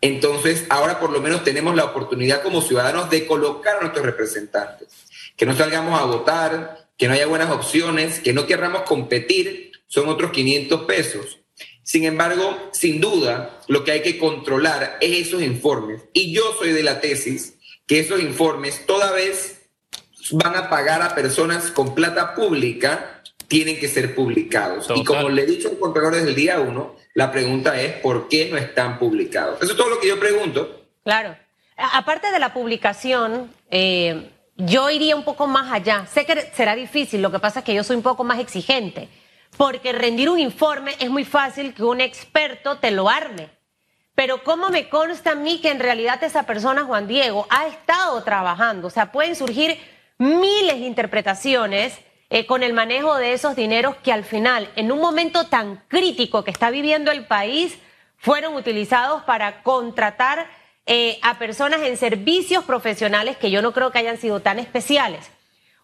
Entonces, 0.00 0.64
ahora 0.70 0.98
por 0.98 1.10
lo 1.10 1.20
menos 1.20 1.44
tenemos 1.44 1.76
la 1.76 1.84
oportunidad 1.84 2.42
como 2.42 2.62
ciudadanos 2.62 3.10
de 3.10 3.26
colocar 3.26 3.76
a 3.76 3.80
nuestros 3.82 4.06
representantes, 4.06 4.88
que 5.36 5.44
no 5.44 5.54
salgamos 5.54 6.00
a 6.00 6.04
votar, 6.04 6.88
que 6.96 7.06
no 7.06 7.12
haya 7.12 7.26
buenas 7.26 7.50
opciones, 7.50 8.20
que 8.20 8.32
no 8.32 8.46
querramos 8.46 8.82
competir 8.82 9.73
son 9.94 10.08
otros 10.08 10.32
500 10.32 10.82
pesos. 10.86 11.38
Sin 11.84 12.04
embargo, 12.04 12.58
sin 12.72 13.00
duda, 13.00 13.60
lo 13.68 13.84
que 13.84 13.92
hay 13.92 14.02
que 14.02 14.18
controlar 14.18 14.98
es 15.00 15.28
esos 15.28 15.40
informes. 15.40 16.02
Y 16.12 16.34
yo 16.34 16.42
soy 16.58 16.72
de 16.72 16.82
la 16.82 17.00
tesis 17.00 17.58
que 17.86 18.00
esos 18.00 18.20
informes, 18.20 18.86
toda 18.86 19.12
vez 19.12 19.68
van 20.32 20.56
a 20.56 20.68
pagar 20.68 21.00
a 21.00 21.14
personas 21.14 21.70
con 21.70 21.94
plata 21.94 22.34
pública, 22.34 23.22
tienen 23.46 23.78
que 23.78 23.86
ser 23.86 24.16
publicados. 24.16 24.88
Y 24.96 25.04
como 25.04 25.28
le 25.28 25.42
he 25.42 25.46
dicho 25.46 25.68
al 25.68 25.78
Contralor 25.78 26.16
desde 26.16 26.30
el 26.30 26.34
día 26.34 26.58
uno, 26.58 26.96
la 27.14 27.30
pregunta 27.30 27.80
es 27.80 27.92
¿por 28.00 28.28
qué 28.28 28.48
no 28.50 28.56
están 28.56 28.98
publicados? 28.98 29.62
Eso 29.62 29.72
es 29.72 29.78
todo 29.78 29.90
lo 29.90 30.00
que 30.00 30.08
yo 30.08 30.18
pregunto. 30.18 30.86
Claro. 31.04 31.36
Aparte 31.76 32.32
de 32.32 32.40
la 32.40 32.52
publicación, 32.52 33.52
eh, 33.70 34.28
yo 34.56 34.90
iría 34.90 35.14
un 35.14 35.24
poco 35.24 35.46
más 35.46 35.70
allá. 35.70 36.06
Sé 36.12 36.26
que 36.26 36.50
será 36.52 36.74
difícil, 36.74 37.22
lo 37.22 37.30
que 37.30 37.38
pasa 37.38 37.60
es 37.60 37.64
que 37.64 37.74
yo 37.74 37.84
soy 37.84 37.94
un 37.94 38.02
poco 38.02 38.24
más 38.24 38.40
exigente 38.40 39.08
porque 39.56 39.92
rendir 39.92 40.28
un 40.28 40.40
informe 40.40 40.94
es 40.98 41.10
muy 41.10 41.24
fácil 41.24 41.74
que 41.74 41.82
un 41.82 42.00
experto 42.00 42.78
te 42.78 42.90
lo 42.90 43.08
arme. 43.08 43.50
Pero 44.14 44.44
¿cómo 44.44 44.68
me 44.68 44.88
consta 44.88 45.32
a 45.32 45.34
mí 45.34 45.60
que 45.60 45.70
en 45.70 45.80
realidad 45.80 46.22
esa 46.22 46.44
persona, 46.44 46.84
Juan 46.84 47.08
Diego, 47.08 47.46
ha 47.50 47.66
estado 47.66 48.22
trabajando? 48.22 48.86
O 48.86 48.90
sea, 48.90 49.10
pueden 49.10 49.34
surgir 49.34 49.78
miles 50.18 50.78
de 50.78 50.86
interpretaciones 50.86 51.98
eh, 52.30 52.46
con 52.46 52.62
el 52.62 52.72
manejo 52.72 53.16
de 53.16 53.32
esos 53.32 53.56
dineros 53.56 53.96
que 53.96 54.12
al 54.12 54.24
final, 54.24 54.68
en 54.76 54.92
un 54.92 55.00
momento 55.00 55.46
tan 55.46 55.82
crítico 55.88 56.44
que 56.44 56.50
está 56.50 56.70
viviendo 56.70 57.10
el 57.10 57.26
país, 57.26 57.76
fueron 58.16 58.54
utilizados 58.54 59.22
para 59.24 59.62
contratar 59.62 60.48
eh, 60.86 61.18
a 61.22 61.38
personas 61.38 61.82
en 61.82 61.96
servicios 61.96 62.64
profesionales 62.64 63.36
que 63.36 63.50
yo 63.50 63.62
no 63.62 63.72
creo 63.72 63.90
que 63.90 63.98
hayan 63.98 64.18
sido 64.18 64.40
tan 64.40 64.58
especiales. 64.58 65.30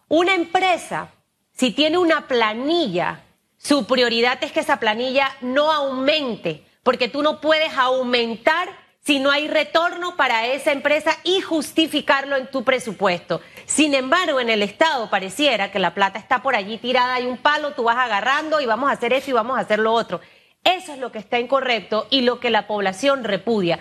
Una 0.07 0.35
empresa, 0.35 1.09
si 1.51 1.71
tiene 1.71 1.97
una 1.97 2.27
planilla 2.27 3.21
su 3.63 3.85
prioridad 3.85 4.43
es 4.43 4.51
que 4.51 4.61
esa 4.61 4.79
planilla 4.79 5.35
no 5.41 5.71
aumente, 5.71 6.65
porque 6.81 7.09
tú 7.09 7.21
no 7.21 7.39
puedes 7.41 7.77
aumentar 7.77 8.69
si 9.03 9.19
no 9.19 9.29
hay 9.29 9.47
retorno 9.47 10.15
para 10.15 10.47
esa 10.47 10.71
empresa 10.71 11.15
y 11.23 11.41
justificarlo 11.41 12.37
en 12.37 12.49
tu 12.49 12.63
presupuesto. 12.63 13.39
Sin 13.67 13.93
embargo, 13.93 14.39
en 14.39 14.49
el 14.49 14.63
Estado 14.63 15.11
pareciera 15.11 15.71
que 15.71 15.77
la 15.77 15.93
plata 15.93 16.17
está 16.17 16.41
por 16.41 16.55
allí 16.55 16.79
tirada, 16.79 17.13
hay 17.13 17.27
un 17.27 17.37
palo, 17.37 17.73
tú 17.73 17.83
vas 17.83 17.97
agarrando 17.97 18.61
y 18.61 18.65
vamos 18.65 18.89
a 18.89 18.93
hacer 18.93 19.13
eso 19.13 19.29
y 19.29 19.33
vamos 19.33 19.57
a 19.57 19.61
hacer 19.61 19.77
lo 19.77 19.93
otro. 19.93 20.21
Eso 20.63 20.93
es 20.93 20.97
lo 20.97 21.11
que 21.11 21.19
está 21.19 21.39
incorrecto 21.39 22.07
y 22.09 22.21
lo 22.21 22.39
que 22.39 22.49
la 22.49 22.65
población 22.65 23.23
repudia. 23.23 23.79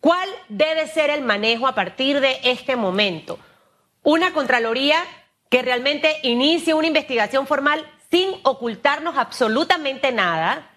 ¿Cuál 0.00 0.28
debe 0.50 0.88
ser 0.88 1.08
el 1.08 1.22
manejo 1.22 1.66
a 1.66 1.74
partir 1.74 2.20
de 2.20 2.38
este 2.44 2.76
momento? 2.76 3.38
Una 4.02 4.34
Contraloría 4.34 5.02
que 5.48 5.62
realmente 5.62 6.16
inicie 6.22 6.74
una 6.74 6.86
investigación 6.86 7.46
formal 7.46 7.86
sin 8.12 8.34
ocultarnos 8.42 9.16
absolutamente 9.16 10.12
nada, 10.12 10.70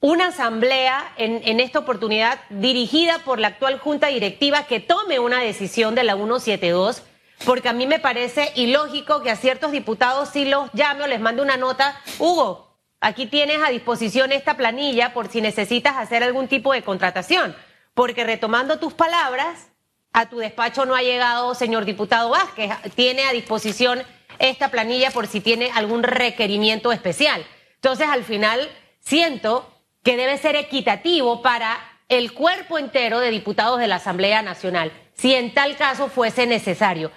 una 0.00 0.28
asamblea 0.28 1.12
en, 1.18 1.60
esta 1.60 1.80
oportunidad 1.80 2.40
dirigida 2.48 3.18
por 3.18 3.38
la 3.38 3.48
actual 3.48 3.78
junta 3.78 4.06
directiva 4.06 4.64
que 4.64 4.80
tome 4.80 5.18
una 5.18 5.40
decisión 5.40 5.94
de 5.94 6.02
la 6.02 6.14
172, 6.14 7.02
porque 7.44 7.68
a 7.68 7.74
mí 7.74 7.86
me 7.86 7.98
parece 7.98 8.52
ilógico 8.56 9.22
que 9.22 9.30
a 9.30 9.36
ciertos 9.36 9.70
diputados 9.70 10.30
sí 10.30 10.46
los 10.46 10.72
llame 10.72 11.04
o 11.04 11.06
les 11.06 11.20
mande 11.20 11.42
una 11.42 11.58
nota, 11.58 12.00
Hugo, 12.18 12.74
aquí 13.00 13.26
tienes 13.26 13.58
a 13.62 13.68
disposición 13.68 14.32
esta 14.32 14.56
planilla 14.56 15.12
por 15.12 15.28
si 15.28 15.42
necesitas 15.42 15.98
hacer 15.98 16.22
algún 16.22 16.48
tipo 16.48 16.72
de 16.72 16.82
contratación, 16.82 17.54
porque 17.92 18.24
retomando 18.24 18.78
tus 18.78 18.94
palabras, 18.94 19.68
a 20.14 20.30
tu 20.30 20.38
despacho 20.38 20.86
no 20.86 20.94
ha 20.94 21.02
llegado, 21.02 21.54
señor 21.54 21.84
diputado 21.84 22.30
Vázquez, 22.30 22.70
tiene 22.94 23.24
a 23.26 23.32
disposición 23.32 24.02
esta 24.38 24.70
planilla 24.70 25.10
por 25.10 25.26
si 25.26 25.40
tiene 25.40 25.70
algún 25.74 26.02
requerimiento 26.02 26.92
especial. 26.92 27.44
Entonces, 27.76 28.08
al 28.08 28.24
final, 28.24 28.68
siento 29.00 29.68
que 30.02 30.16
debe 30.16 30.38
ser 30.38 30.56
equitativo 30.56 31.42
para 31.42 31.78
el 32.08 32.32
cuerpo 32.32 32.78
entero 32.78 33.20
de 33.20 33.30
diputados 33.30 33.78
de 33.78 33.88
la 33.88 33.96
Asamblea 33.96 34.42
Nacional, 34.42 34.92
si 35.14 35.34
en 35.34 35.54
tal 35.54 35.76
caso 35.76 36.08
fuese 36.08 36.46
necesario. 36.46 37.10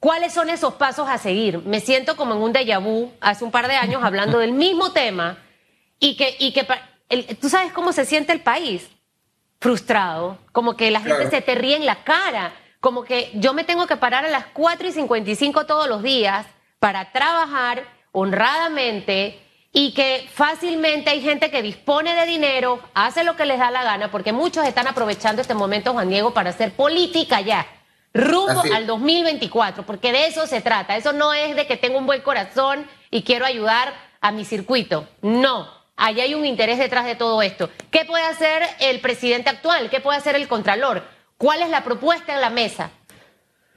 ¿Cuáles 0.00 0.32
son 0.32 0.48
esos 0.48 0.74
pasos 0.74 1.08
a 1.08 1.18
seguir? 1.18 1.58
Me 1.58 1.80
siento 1.80 2.16
como 2.16 2.34
en 2.34 2.40
un 2.40 2.52
déjà 2.54 2.82
vu 2.82 3.12
hace 3.20 3.44
un 3.44 3.50
par 3.50 3.68
de 3.68 3.74
años 3.74 4.02
hablando 4.02 4.38
del 4.38 4.52
mismo 4.52 4.92
tema 4.92 5.38
y 5.98 6.16
que, 6.16 6.36
y 6.38 6.52
que 6.52 6.66
tú 7.40 7.50
sabes 7.50 7.72
cómo 7.72 7.92
se 7.92 8.06
siente 8.06 8.32
el 8.32 8.40
país 8.40 8.88
frustrado, 9.60 10.38
como 10.52 10.74
que 10.74 10.90
la 10.90 11.00
gente 11.00 11.28
se 11.28 11.42
te 11.42 11.54
ríe 11.54 11.76
en 11.76 11.84
la 11.84 12.02
cara, 12.02 12.54
como 12.80 13.04
que 13.04 13.30
yo 13.34 13.52
me 13.52 13.62
tengo 13.62 13.86
que 13.86 13.98
parar 13.98 14.24
a 14.24 14.28
las 14.28 14.46
4 14.46 14.88
y 14.88 14.92
55 14.92 15.66
todos 15.66 15.86
los 15.86 16.02
días 16.02 16.46
para 16.80 17.12
trabajar 17.12 17.84
honradamente 18.10 19.38
y 19.72 19.92
que 19.92 20.28
fácilmente 20.32 21.10
hay 21.10 21.20
gente 21.20 21.50
que 21.50 21.62
dispone 21.62 22.14
de 22.14 22.26
dinero, 22.26 22.80
hace 22.94 23.22
lo 23.22 23.36
que 23.36 23.44
les 23.44 23.60
da 23.60 23.70
la 23.70 23.84
gana, 23.84 24.10
porque 24.10 24.32
muchos 24.32 24.66
están 24.66 24.88
aprovechando 24.88 25.40
este 25.40 25.54
momento, 25.54 25.92
Juan 25.92 26.08
Diego, 26.08 26.34
para 26.34 26.50
hacer 26.50 26.72
política 26.72 27.40
ya, 27.40 27.66
rumbo 28.12 28.62
al 28.74 28.86
2024, 28.88 29.86
porque 29.86 30.10
de 30.10 30.26
eso 30.26 30.46
se 30.48 30.60
trata. 30.60 30.96
Eso 30.96 31.12
no 31.12 31.32
es 31.32 31.54
de 31.54 31.68
que 31.68 31.76
tengo 31.76 31.98
un 31.98 32.06
buen 32.06 32.22
corazón 32.22 32.84
y 33.12 33.22
quiero 33.22 33.46
ayudar 33.46 33.94
a 34.20 34.32
mi 34.32 34.44
circuito. 34.44 35.06
No, 35.22 35.70
allá 35.96 36.24
hay 36.24 36.34
un 36.34 36.44
interés 36.44 36.78
detrás 36.78 37.04
de 37.04 37.14
todo 37.14 37.40
esto. 37.42 37.70
¿Qué 37.92 38.04
puede 38.04 38.24
hacer 38.24 38.62
el 38.80 39.00
presidente 39.00 39.50
actual? 39.50 39.88
¿Qué 39.88 40.00
puede 40.00 40.18
hacer 40.18 40.34
el 40.34 40.48
contralor? 40.48 41.04
¿Cuál 41.36 41.62
es 41.62 41.70
la 41.70 41.84
propuesta 41.84 42.34
en 42.34 42.40
la 42.40 42.50
mesa? 42.50 42.90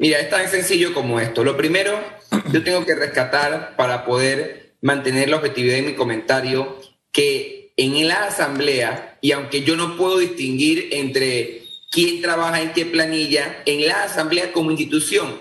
Mira, 0.03 0.19
es 0.19 0.29
tan 0.29 0.49
sencillo 0.49 0.93
como 0.93 1.21
esto. 1.21 1.45
Lo 1.45 1.55
primero, 1.55 1.97
yo 2.51 2.61
tengo 2.61 2.85
que 2.85 2.93
rescatar 2.93 3.77
para 3.77 4.03
poder 4.03 4.73
mantener 4.81 5.29
la 5.29 5.37
objetividad 5.37 5.75
de 5.75 5.81
mi 5.81 5.93
comentario, 5.93 6.77
que 7.13 7.71
en 7.77 8.05
la 8.09 8.25
asamblea, 8.25 9.17
y 9.21 9.31
aunque 9.31 9.63
yo 9.63 9.77
no 9.77 9.95
puedo 9.95 10.17
distinguir 10.17 10.89
entre 10.91 11.63
quién 11.89 12.21
trabaja 12.21 12.61
en 12.61 12.73
qué 12.73 12.85
planilla, 12.85 13.63
en 13.65 13.87
la 13.87 14.03
asamblea 14.03 14.51
como 14.51 14.71
institución 14.71 15.39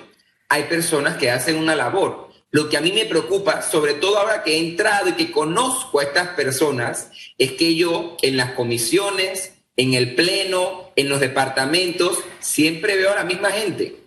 hay 0.49 0.63
personas 0.65 1.17
que 1.17 1.33
hacen 1.33 1.57
una 1.57 1.75
labor. 1.75 2.29
Lo 2.53 2.69
que 2.69 2.77
a 2.77 2.81
mí 2.83 2.93
me 2.93 3.07
preocupa, 3.07 3.63
sobre 3.63 3.95
todo 3.95 4.19
ahora 4.19 4.45
que 4.45 4.53
he 4.53 4.59
entrado 4.59 5.09
y 5.09 5.15
que 5.15 5.33
conozco 5.33 5.99
a 5.99 6.05
estas 6.05 6.29
personas, 6.37 7.11
es 7.37 7.51
que 7.51 7.75
yo 7.75 8.17
en 8.23 8.37
las 8.37 8.53
comisiones, 8.53 9.55
en 9.77 9.95
el 9.95 10.15
pleno, 10.15 10.93
en 10.95 11.09
los 11.09 11.19
departamentos, 11.19 12.21
siempre 12.39 12.95
veo 12.95 13.11
a 13.11 13.17
la 13.17 13.25
misma 13.25 13.51
gente. 13.51 14.02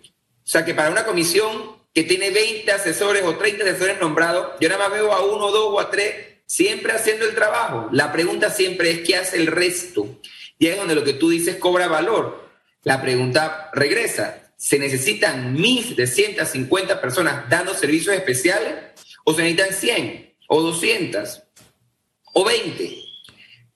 O 0.46 0.48
sea 0.48 0.64
que 0.64 0.74
para 0.74 0.90
una 0.90 1.04
comisión 1.04 1.76
que 1.92 2.04
tiene 2.04 2.30
20 2.30 2.70
asesores 2.70 3.24
o 3.24 3.34
30 3.34 3.64
asesores 3.64 3.98
nombrados, 3.98 4.52
yo 4.60 4.68
nada 4.68 4.88
más 4.88 4.96
veo 4.96 5.12
a 5.12 5.24
uno, 5.24 5.50
dos 5.50 5.72
o 5.72 5.80
a 5.80 5.90
tres 5.90 6.36
siempre 6.46 6.92
haciendo 6.92 7.24
el 7.24 7.34
trabajo. 7.34 7.88
La 7.90 8.12
pregunta 8.12 8.50
siempre 8.50 8.92
es 8.92 9.00
qué 9.00 9.16
hace 9.16 9.38
el 9.38 9.48
resto. 9.48 10.20
Y 10.56 10.66
ahí 10.66 10.72
es 10.74 10.78
donde 10.78 10.94
lo 10.94 11.02
que 11.02 11.14
tú 11.14 11.30
dices 11.30 11.56
cobra 11.56 11.88
valor. 11.88 12.48
La 12.84 13.02
pregunta 13.02 13.70
regresa. 13.72 14.52
¿Se 14.56 14.78
necesitan 14.78 15.56
1.750 15.56 17.00
personas 17.00 17.50
dando 17.50 17.74
servicios 17.74 18.14
especiales? 18.14 18.74
¿O 19.24 19.34
se 19.34 19.42
necesitan 19.42 19.74
100 19.74 20.34
o 20.48 20.62
200 20.62 21.42
o 22.34 22.44
20? 22.44 23.02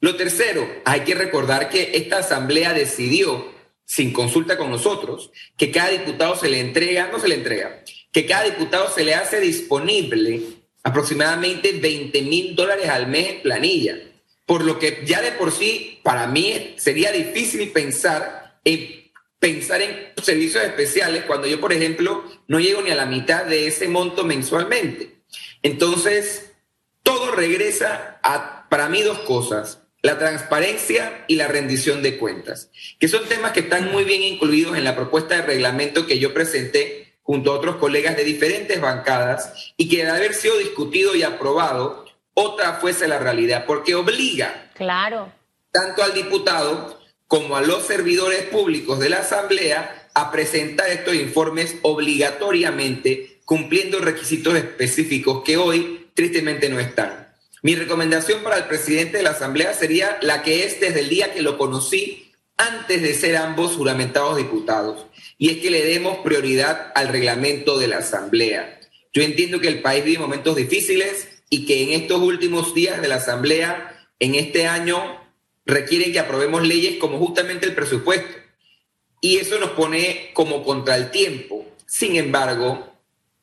Lo 0.02 0.16
tercero, 0.16 0.66
hay 0.84 1.00
que 1.00 1.14
recordar 1.14 1.68
que 1.68 1.90
esta 1.94 2.18
asamblea 2.18 2.72
decidió, 2.72 3.52
sin 3.90 4.12
consulta 4.12 4.56
con 4.56 4.70
nosotros, 4.70 5.32
que 5.56 5.72
cada 5.72 5.88
diputado 5.88 6.36
se 6.36 6.48
le 6.48 6.60
entrega, 6.60 7.08
no 7.10 7.18
se 7.18 7.26
le 7.26 7.34
entrega, 7.34 7.82
que 8.12 8.24
cada 8.24 8.44
diputado 8.44 8.88
se 8.88 9.02
le 9.02 9.16
hace 9.16 9.40
disponible 9.40 10.42
aproximadamente 10.84 11.72
20 11.72 12.22
mil 12.22 12.54
dólares 12.54 12.88
al 12.88 13.08
mes 13.08 13.30
en 13.30 13.42
planilla. 13.42 13.98
Por 14.46 14.64
lo 14.64 14.78
que 14.78 15.02
ya 15.04 15.20
de 15.20 15.32
por 15.32 15.50
sí, 15.50 15.98
para 16.04 16.28
mí 16.28 16.76
sería 16.78 17.10
difícil 17.10 17.72
pensar 17.72 18.60
en, 18.62 19.10
pensar 19.40 19.82
en 19.82 20.12
servicios 20.22 20.62
especiales 20.62 21.24
cuando 21.24 21.48
yo, 21.48 21.60
por 21.60 21.72
ejemplo, 21.72 22.22
no 22.46 22.60
llego 22.60 22.82
ni 22.82 22.90
a 22.90 22.94
la 22.94 23.06
mitad 23.06 23.44
de 23.44 23.66
ese 23.66 23.88
monto 23.88 24.22
mensualmente. 24.22 25.16
Entonces, 25.64 26.52
todo 27.02 27.32
regresa 27.32 28.20
a, 28.22 28.68
para 28.68 28.88
mí, 28.88 29.02
dos 29.02 29.18
cosas. 29.20 29.82
La 30.02 30.18
transparencia 30.18 31.24
y 31.28 31.36
la 31.36 31.48
rendición 31.48 32.02
de 32.02 32.16
cuentas, 32.16 32.70
que 32.98 33.08
son 33.08 33.26
temas 33.28 33.52
que 33.52 33.60
están 33.60 33.90
muy 33.90 34.04
bien 34.04 34.22
incluidos 34.22 34.76
en 34.76 34.84
la 34.84 34.96
propuesta 34.96 35.36
de 35.36 35.42
reglamento 35.42 36.06
que 36.06 36.18
yo 36.18 36.32
presenté 36.32 37.14
junto 37.22 37.52
a 37.52 37.56
otros 37.56 37.76
colegas 37.76 38.16
de 38.16 38.24
diferentes 38.24 38.80
bancadas 38.80 39.72
y 39.76 39.88
que 39.88 40.04
de 40.04 40.10
haber 40.10 40.34
sido 40.34 40.58
discutido 40.58 41.14
y 41.14 41.22
aprobado, 41.22 42.06
otra 42.34 42.74
fuese 42.74 43.06
la 43.08 43.18
realidad, 43.18 43.66
porque 43.66 43.94
obliga 43.94 44.70
claro. 44.74 45.32
tanto 45.70 46.02
al 46.02 46.14
diputado 46.14 46.98
como 47.26 47.56
a 47.56 47.62
los 47.62 47.86
servidores 47.86 48.42
públicos 48.44 48.98
de 48.98 49.10
la 49.10 49.18
Asamblea 49.18 50.08
a 50.14 50.32
presentar 50.32 50.88
estos 50.90 51.14
informes 51.14 51.76
obligatoriamente, 51.82 53.38
cumpliendo 53.44 54.00
requisitos 54.00 54.56
específicos 54.56 55.42
que 55.44 55.56
hoy 55.56 56.10
tristemente 56.14 56.68
no 56.68 56.80
están. 56.80 57.29
Mi 57.62 57.74
recomendación 57.74 58.42
para 58.42 58.56
el 58.56 58.64
presidente 58.64 59.18
de 59.18 59.22
la 59.22 59.30
Asamblea 59.30 59.74
sería 59.74 60.18
la 60.22 60.42
que 60.42 60.64
es 60.64 60.80
desde 60.80 61.00
el 61.00 61.08
día 61.08 61.32
que 61.32 61.42
lo 61.42 61.58
conocí, 61.58 62.32
antes 62.56 63.00
de 63.02 63.14
ser 63.14 63.36
ambos 63.36 63.76
juramentados 63.76 64.36
diputados 64.36 65.06
y 65.40 65.48
es 65.48 65.56
que 65.58 65.70
le 65.70 65.82
demos 65.82 66.18
prioridad 66.18 66.92
al 66.94 67.08
reglamento 67.08 67.78
de 67.78 67.88
la 67.88 67.98
Asamblea. 67.98 68.78
Yo 69.14 69.22
entiendo 69.22 69.58
que 69.58 69.68
el 69.68 69.80
país 69.80 70.04
vive 70.04 70.18
momentos 70.18 70.54
difíciles 70.54 71.42
y 71.48 71.64
que 71.64 71.82
en 71.82 72.02
estos 72.02 72.20
últimos 72.20 72.74
días 72.74 73.00
de 73.00 73.08
la 73.08 73.14
Asamblea, 73.16 74.06
en 74.18 74.34
este 74.34 74.66
año, 74.66 75.18
requieren 75.64 76.12
que 76.12 76.18
aprobemos 76.18 76.62
leyes 76.68 76.98
como 76.98 77.16
justamente 77.18 77.64
el 77.64 77.74
presupuesto. 77.74 78.36
Y 79.22 79.38
eso 79.38 79.58
nos 79.58 79.70
pone 79.70 80.30
como 80.34 80.62
contra 80.62 80.96
el 80.96 81.10
tiempo. 81.10 81.66
Sin 81.86 82.16
embargo, 82.16 82.94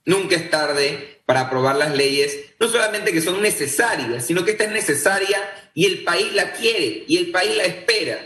nunca 0.05 0.35
es 0.35 0.51
tarde 0.51 1.16
para 1.27 1.41
aprobar 1.41 1.75
las 1.75 1.95
leyes, 1.95 2.35
no 2.59 2.67
solamente 2.67 3.13
que 3.13 3.21
son 3.21 3.43
necesarias, 3.43 4.25
sino 4.25 4.43
que 4.43 4.51
esta 4.51 4.63
es 4.63 4.71
necesaria 4.71 5.37
y 5.75 5.85
el 5.85 6.03
país 6.03 6.33
la 6.33 6.53
quiere 6.53 7.05
y 7.07 7.17
el 7.17 7.29
país 7.29 7.55
la 7.55 7.65
espera. 7.65 8.17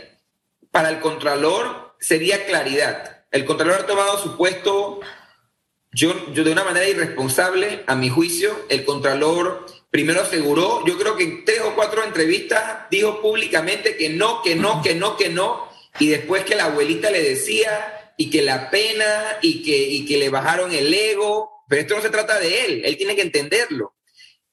Para 0.70 0.88
el 0.88 1.00
Contralor 1.00 1.94
sería 2.00 2.46
claridad 2.46 3.12
el 3.32 3.46
Contralor 3.46 3.80
ha 3.80 3.86
tomado 3.86 4.22
su 4.22 4.36
puesto, 4.36 5.00
yo, 5.90 6.32
yo 6.32 6.44
de 6.44 6.52
una 6.52 6.64
manera 6.64 6.86
irresponsable, 6.86 7.82
a 7.86 7.96
mi 7.96 8.10
juicio, 8.10 8.54
el 8.68 8.84
Contralor 8.84 9.66
primero 9.90 10.20
aseguró, 10.20 10.84
yo 10.86 10.98
creo 10.98 11.16
que 11.16 11.42
tres 11.44 11.60
o 11.62 11.74
cuatro 11.74 12.04
entrevistas 12.04 12.88
dijo 12.90 13.22
públicamente 13.22 13.96
que 13.96 14.10
no, 14.10 14.42
que 14.42 14.54
no, 14.54 14.82
que 14.82 14.94
no, 14.94 15.16
que 15.16 15.30
no, 15.30 15.68
y 15.98 16.08
después 16.08 16.44
que 16.44 16.56
la 16.56 16.66
abuelita 16.66 17.10
le 17.10 17.22
decía 17.22 18.12
y 18.18 18.28
que 18.28 18.42
la 18.42 18.70
pena 18.70 19.38
y 19.40 19.62
que, 19.62 19.78
y 19.78 20.04
que 20.04 20.18
le 20.18 20.28
bajaron 20.28 20.72
el 20.72 20.92
ego, 20.92 21.61
pero 21.72 21.80
esto 21.80 21.96
no 21.96 22.02
se 22.02 22.10
trata 22.10 22.38
de 22.38 22.66
él, 22.66 22.82
él 22.84 22.98
tiene 22.98 23.16
que 23.16 23.22
entenderlo. 23.22 23.96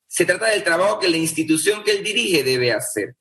Se 0.08 0.24
trata 0.24 0.46
del 0.46 0.64
trabajo 0.64 1.00
que 1.00 1.10
la 1.10 1.18
institución 1.18 1.84
que 1.84 1.92
él 1.92 2.02
dirige 2.02 2.46
debe 2.46 2.72
hacer 2.72 3.18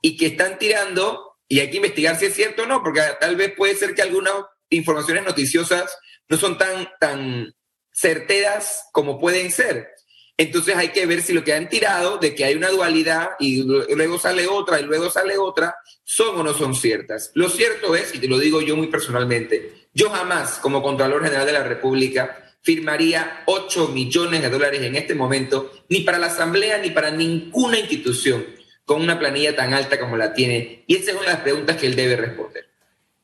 y 0.00 0.16
que 0.16 0.24
están 0.24 0.58
tirando, 0.58 1.36
y 1.48 1.60
hay 1.60 1.68
que 1.68 1.76
investigar 1.76 2.18
si 2.18 2.24
es 2.24 2.34
cierto 2.34 2.62
o 2.62 2.66
no, 2.66 2.82
porque 2.82 3.02
tal 3.20 3.36
vez 3.36 3.52
puede 3.54 3.74
ser 3.74 3.94
que 3.94 4.00
algunos 4.00 4.46
informaciones 4.70 5.24
noticiosas 5.24 5.94
no 6.30 6.38
son 6.38 6.56
tan, 6.56 6.88
tan 6.98 7.54
certeras 7.92 8.86
como 8.90 9.20
pueden 9.20 9.52
ser. 9.52 9.90
Entonces 10.38 10.74
hay 10.74 10.88
que 10.88 11.04
ver 11.04 11.20
si 11.20 11.34
lo 11.34 11.44
que 11.44 11.52
han 11.52 11.68
tirado 11.68 12.16
de 12.16 12.34
que 12.34 12.46
hay 12.46 12.54
una 12.54 12.70
dualidad 12.70 13.32
y 13.38 13.64
luego 13.64 14.18
sale 14.18 14.48
otra 14.48 14.80
y 14.80 14.84
luego 14.84 15.10
sale 15.10 15.36
otra, 15.36 15.76
son 16.04 16.40
o 16.40 16.42
no 16.42 16.54
son 16.54 16.74
ciertas. 16.74 17.32
Lo 17.34 17.50
cierto 17.50 17.94
es, 17.96 18.14
y 18.14 18.18
te 18.18 18.28
lo 18.28 18.38
digo 18.38 18.62
yo 18.62 18.76
muy 18.78 18.86
personalmente, 18.86 19.88
yo 19.92 20.08
jamás 20.08 20.52
como 20.52 20.82
Contralor 20.82 21.22
General 21.22 21.44
de 21.44 21.52
la 21.52 21.64
República 21.64 22.48
firmaría 22.62 23.42
8 23.46 23.88
millones 23.88 24.40
de 24.40 24.48
dólares 24.48 24.80
en 24.82 24.96
este 24.96 25.14
momento, 25.14 25.72
ni 25.88 26.00
para 26.00 26.18
la 26.18 26.28
Asamblea 26.28 26.78
ni 26.78 26.90
para 26.90 27.10
ninguna 27.10 27.78
institución 27.78 28.44
con 28.84 29.02
una 29.02 29.18
planilla 29.18 29.54
tan 29.54 29.74
alta 29.74 29.98
como 29.98 30.16
la 30.16 30.32
tiene. 30.32 30.84
Y 30.86 30.96
esa 30.96 31.10
es 31.10 31.16
una 31.16 31.26
de 31.26 31.32
las 31.32 31.42
preguntas 31.42 31.76
que 31.76 31.86
él 31.86 31.96
debe 31.96 32.16
responder. 32.16 32.66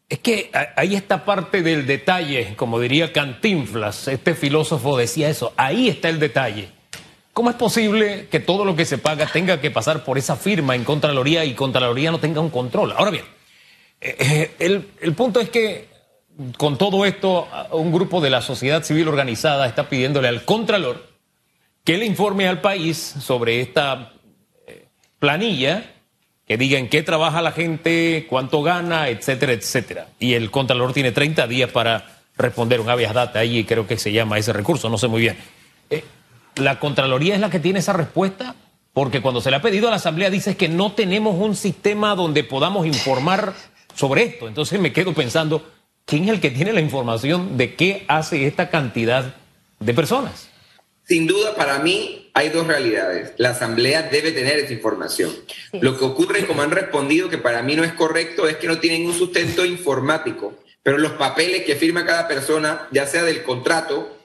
Es 0.08 0.20
que 0.20 0.50
ahí 0.76 0.94
está 0.94 1.24
parte 1.24 1.62
del 1.62 1.86
detalle, 1.86 2.54
como 2.56 2.80
diría 2.80 3.12
Cantinflas, 3.12 4.08
este 4.08 4.34
filósofo 4.34 4.96
decía 4.96 5.28
eso, 5.28 5.52
ahí 5.56 5.88
está 5.88 6.08
el 6.08 6.18
detalle. 6.18 6.70
¿Cómo 7.34 7.50
es 7.50 7.56
posible 7.56 8.26
que 8.30 8.40
todo 8.40 8.64
lo 8.64 8.74
que 8.74 8.86
se 8.86 8.98
paga 8.98 9.26
tenga 9.26 9.60
que 9.60 9.70
pasar 9.70 10.04
por 10.04 10.16
esa 10.16 10.34
firma 10.34 10.74
en 10.74 10.84
Contraloría 10.84 11.44
y 11.44 11.54
Contraloría 11.54 12.10
no 12.10 12.18
tenga 12.18 12.40
un 12.40 12.48
control? 12.48 12.92
Ahora 12.92 13.10
bien, 13.10 13.24
eh, 14.00 14.16
eh, 14.18 14.50
el, 14.58 14.88
el 15.00 15.12
punto 15.12 15.40
es 15.40 15.50
que 15.50 15.88
con 16.56 16.78
todo 16.78 17.04
esto, 17.04 17.48
un 17.72 17.92
grupo 17.92 18.20
de 18.20 18.30
la 18.30 18.42
sociedad 18.42 18.82
civil 18.82 19.08
organizada 19.08 19.66
está 19.66 19.88
pidiéndole 19.88 20.28
al 20.28 20.44
Contralor 20.44 21.08
que 21.84 21.96
le 21.98 22.06
informe 22.06 22.46
al 22.46 22.60
país 22.60 22.96
sobre 22.96 23.60
esta 23.60 24.12
eh, 24.66 24.86
planilla 25.18 25.94
que 26.46 26.56
diga 26.56 26.78
en 26.78 26.88
qué 26.88 27.02
trabaja 27.02 27.42
la 27.42 27.52
gente, 27.52 28.26
cuánto 28.28 28.62
gana, 28.62 29.08
etcétera, 29.08 29.52
etcétera. 29.52 30.08
Y 30.18 30.34
el 30.34 30.50
Contralor 30.50 30.92
tiene 30.92 31.12
30 31.12 31.46
días 31.46 31.70
para 31.70 32.20
responder 32.36 32.80
un 32.80 32.88
habeas 32.88 33.14
data 33.14 33.40
ahí, 33.40 33.64
creo 33.64 33.86
que 33.86 33.98
se 33.98 34.12
llama 34.12 34.38
ese 34.38 34.52
recurso, 34.52 34.88
no 34.88 34.96
sé 34.96 35.08
muy 35.08 35.20
bien. 35.20 35.36
Eh, 35.90 36.04
¿La 36.56 36.78
Contraloría 36.78 37.34
es 37.34 37.40
la 37.40 37.50
que 37.50 37.58
tiene 37.58 37.80
esa 37.80 37.92
respuesta? 37.92 38.54
Porque 38.92 39.20
cuando 39.20 39.40
se 39.40 39.50
le 39.50 39.56
ha 39.56 39.62
pedido 39.62 39.88
a 39.88 39.90
la 39.90 39.96
Asamblea 39.96 40.30
dice 40.30 40.56
que 40.56 40.68
no 40.68 40.92
tenemos 40.92 41.34
un 41.34 41.54
sistema 41.54 42.14
donde 42.14 42.44
podamos 42.44 42.86
informar 42.86 43.54
sobre 43.94 44.22
esto. 44.22 44.48
Entonces 44.48 44.80
me 44.80 44.92
quedo 44.92 45.12
pensando, 45.12 45.62
¿quién 46.08 46.24
es 46.24 46.30
el 46.30 46.40
que 46.40 46.50
tiene 46.50 46.72
la 46.72 46.80
información 46.80 47.56
de 47.56 47.76
qué 47.76 48.04
hace 48.08 48.46
esta 48.46 48.70
cantidad 48.70 49.36
de 49.78 49.94
personas? 49.94 50.48
Sin 51.04 51.26
duda, 51.26 51.54
para 51.54 51.78
mí 51.78 52.30
hay 52.34 52.48
dos 52.48 52.66
realidades. 52.66 53.32
La 53.36 53.50
Asamblea 53.50 54.02
debe 54.02 54.32
tener 54.32 54.58
esa 54.58 54.72
información. 54.72 55.30
Lo 55.72 55.96
que 55.98 56.04
ocurre, 56.04 56.46
como 56.46 56.62
han 56.62 56.70
respondido, 56.70 57.28
que 57.28 57.38
para 57.38 57.62
mí 57.62 57.76
no 57.76 57.84
es 57.84 57.92
correcto, 57.92 58.48
es 58.48 58.56
que 58.56 58.66
no 58.66 58.78
tienen 58.78 59.06
un 59.06 59.14
sustento 59.14 59.64
informático. 59.64 60.54
Pero 60.82 60.98
los 60.98 61.12
papeles 61.12 61.64
que 61.64 61.76
firma 61.76 62.04
cada 62.04 62.26
persona, 62.26 62.88
ya 62.90 63.06
sea 63.06 63.22
del 63.22 63.42
contrato 63.42 64.16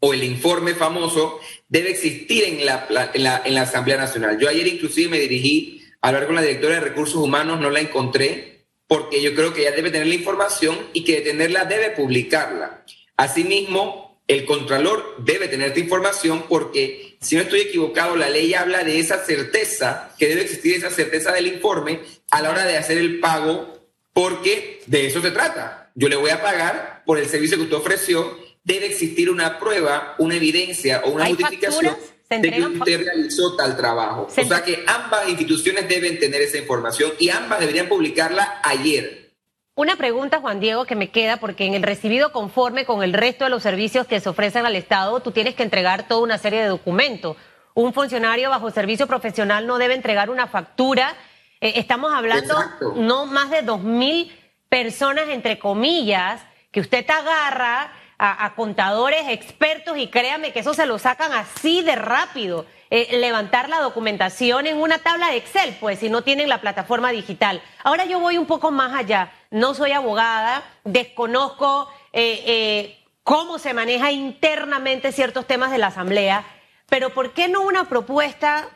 o 0.00 0.14
el 0.14 0.24
informe 0.24 0.74
famoso, 0.74 1.38
debe 1.68 1.90
existir 1.90 2.44
en 2.44 2.64
la, 2.64 2.86
en 3.12 3.22
la, 3.22 3.42
en 3.44 3.54
la 3.54 3.62
Asamblea 3.62 3.96
Nacional. 3.96 4.38
Yo 4.38 4.48
ayer 4.48 4.66
inclusive 4.66 5.10
me 5.10 5.18
dirigí 5.18 5.82
a 6.00 6.08
hablar 6.08 6.26
con 6.26 6.36
la 6.36 6.42
directora 6.42 6.76
de 6.76 6.80
Recursos 6.80 7.16
Humanos, 7.16 7.60
no 7.60 7.70
la 7.70 7.80
encontré, 7.80 8.59
porque 8.90 9.22
yo 9.22 9.36
creo 9.36 9.54
que 9.54 9.60
ella 9.60 9.70
debe 9.70 9.92
tener 9.92 10.08
la 10.08 10.16
información 10.16 10.76
y 10.92 11.04
que 11.04 11.12
de 11.12 11.20
tenerla 11.20 11.64
debe 11.64 11.90
publicarla. 11.90 12.84
Asimismo, 13.16 14.20
el 14.26 14.44
Contralor 14.44 15.14
debe 15.18 15.46
tener 15.46 15.68
esta 15.68 15.78
información 15.78 16.46
porque, 16.48 17.16
si 17.20 17.36
no 17.36 17.42
estoy 17.42 17.60
equivocado, 17.60 18.16
la 18.16 18.28
ley 18.28 18.52
habla 18.52 18.82
de 18.82 18.98
esa 18.98 19.24
certeza, 19.24 20.12
que 20.18 20.26
debe 20.26 20.42
existir 20.42 20.74
esa 20.74 20.90
certeza 20.90 21.30
del 21.30 21.46
informe 21.46 22.00
a 22.32 22.42
la 22.42 22.50
hora 22.50 22.64
de 22.64 22.78
hacer 22.78 22.98
el 22.98 23.20
pago, 23.20 23.78
porque 24.12 24.82
de 24.86 25.06
eso 25.06 25.22
se 25.22 25.30
trata. 25.30 25.92
Yo 25.94 26.08
le 26.08 26.16
voy 26.16 26.30
a 26.30 26.42
pagar 26.42 27.04
por 27.06 27.20
el 27.20 27.28
servicio 27.28 27.58
que 27.58 27.62
usted 27.62 27.76
ofreció, 27.76 28.40
debe 28.64 28.86
existir 28.86 29.30
una 29.30 29.60
prueba, 29.60 30.16
una 30.18 30.34
evidencia 30.34 31.02
o 31.04 31.10
una 31.10 31.26
justificación 31.26 31.96
de 32.38 32.52
que 32.52 32.62
usted 32.62 33.04
realizó 33.04 33.56
tal 33.56 33.76
trabajo. 33.76 34.28
O 34.30 34.30
sea 34.30 34.62
que 34.62 34.84
ambas 34.86 35.28
instituciones 35.28 35.88
deben 35.88 36.18
tener 36.20 36.40
esa 36.42 36.58
información 36.58 37.12
y 37.18 37.28
ambas 37.30 37.58
deberían 37.58 37.88
publicarla 37.88 38.60
ayer. 38.62 39.32
Una 39.74 39.96
pregunta, 39.96 40.40
Juan 40.40 40.60
Diego, 40.60 40.84
que 40.84 40.94
me 40.94 41.10
queda, 41.10 41.38
porque 41.38 41.64
en 41.64 41.74
el 41.74 41.82
recibido 41.82 42.32
conforme 42.32 42.84
con 42.84 43.02
el 43.02 43.14
resto 43.14 43.44
de 43.44 43.50
los 43.50 43.62
servicios 43.62 44.06
que 44.06 44.20
se 44.20 44.28
ofrecen 44.28 44.64
al 44.64 44.76
Estado, 44.76 45.20
tú 45.20 45.32
tienes 45.32 45.54
que 45.54 45.62
entregar 45.62 46.06
toda 46.06 46.22
una 46.22 46.38
serie 46.38 46.60
de 46.62 46.68
documentos. 46.68 47.36
Un 47.74 47.92
funcionario 47.92 48.50
bajo 48.50 48.70
servicio 48.70 49.06
profesional 49.06 49.66
no 49.66 49.78
debe 49.78 49.94
entregar 49.94 50.30
una 50.30 50.46
factura. 50.46 51.16
Eh, 51.60 51.72
estamos 51.76 52.12
hablando 52.12 52.54
no 52.96 53.26
más 53.26 53.50
de 53.50 53.62
dos 53.62 53.82
mil 53.82 54.30
personas, 54.68 55.28
entre 55.30 55.58
comillas, 55.58 56.42
que 56.70 56.80
usted 56.80 57.04
te 57.04 57.12
agarra 57.12 57.92
a, 58.22 58.52
contadores 58.54 59.28
expertos 59.28 59.96
y 59.96 60.08
créame 60.08 60.52
que 60.52 60.60
eso 60.60 60.74
se 60.74 60.84
lo 60.84 60.98
sacan 60.98 61.32
así 61.32 61.82
de 61.82 61.96
rápido. 61.96 62.66
Eh, 62.92 63.18
levantar 63.18 63.68
la 63.68 63.78
documentación 63.78 64.66
en 64.66 64.76
una 64.76 64.98
tabla 64.98 65.30
de 65.30 65.36
Excel, 65.36 65.76
pues 65.78 66.00
si 66.00 66.10
no 66.10 66.22
tienen 66.22 66.48
la 66.48 66.60
plataforma 66.60 67.12
digital. 67.12 67.62
Ahora 67.84 68.04
yo 68.04 68.18
voy 68.18 68.36
un 68.36 68.46
poco 68.46 68.72
más 68.72 68.92
allá 68.92 69.30
no 69.50 69.74
soy 69.74 69.92
abogada, 69.92 70.62
desconozco 70.84 71.88
eh, 72.12 72.42
eh, 72.46 73.04
cómo 73.24 73.58
se 73.58 73.74
maneja 73.74 74.12
internamente 74.12 75.12
ciertos 75.12 75.46
temas 75.46 75.70
de 75.70 75.78
la 75.78 75.88
Asamblea, 75.88 76.44
pero 76.88 77.10
¿por 77.10 77.32
qué 77.32 77.48
no 77.48 77.62
una 77.62 77.88
propuesta 77.88 78.68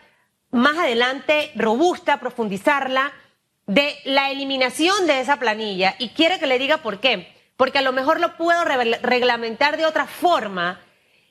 más 0.51 0.77
adelante 0.79 1.53
robusta, 1.55 2.19
profundizarla, 2.21 3.13
de 3.67 3.97
la 4.05 4.31
eliminación 4.31 5.07
de 5.07 5.21
esa 5.21 5.39
planilla? 5.39 5.95
Y 5.99 6.11
quiere 6.11 6.39
que 6.39 6.47
le 6.47 6.59
diga 6.59 6.79
por 6.79 7.01
qué. 7.01 7.34
Porque 7.57 7.79
a 7.79 7.83
lo 7.83 7.93
mejor 7.93 8.21
lo 8.21 8.37
puedo 8.37 8.65
reglamentar 8.65 9.77
de 9.77 9.87
otra 9.87 10.07
forma 10.07 10.81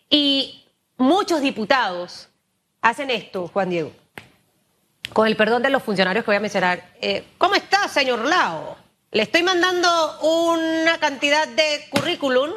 y 0.10 0.64
muchos 0.98 1.42
diputados 1.42 2.30
hacen 2.82 3.10
esto, 3.10 3.48
Juan 3.48 3.70
Diego. 3.70 3.92
Con 5.12 5.28
el 5.28 5.36
perdón 5.36 5.64
de 5.64 5.70
los 5.70 5.84
funcionarios 5.84 6.24
que 6.24 6.32
voy 6.32 6.38
a 6.38 6.40
mencionar. 6.40 6.84
Eh, 7.02 7.26
¿Cómo 7.38 7.56
está, 7.56 7.88
señor 7.88 8.26
Lao? 8.26 8.78
Le 9.12 9.24
estoy 9.24 9.44
mandando 9.44 9.90
una 10.22 10.98
cantidad 10.98 11.48
de 11.48 11.86
currículum. 11.92 12.52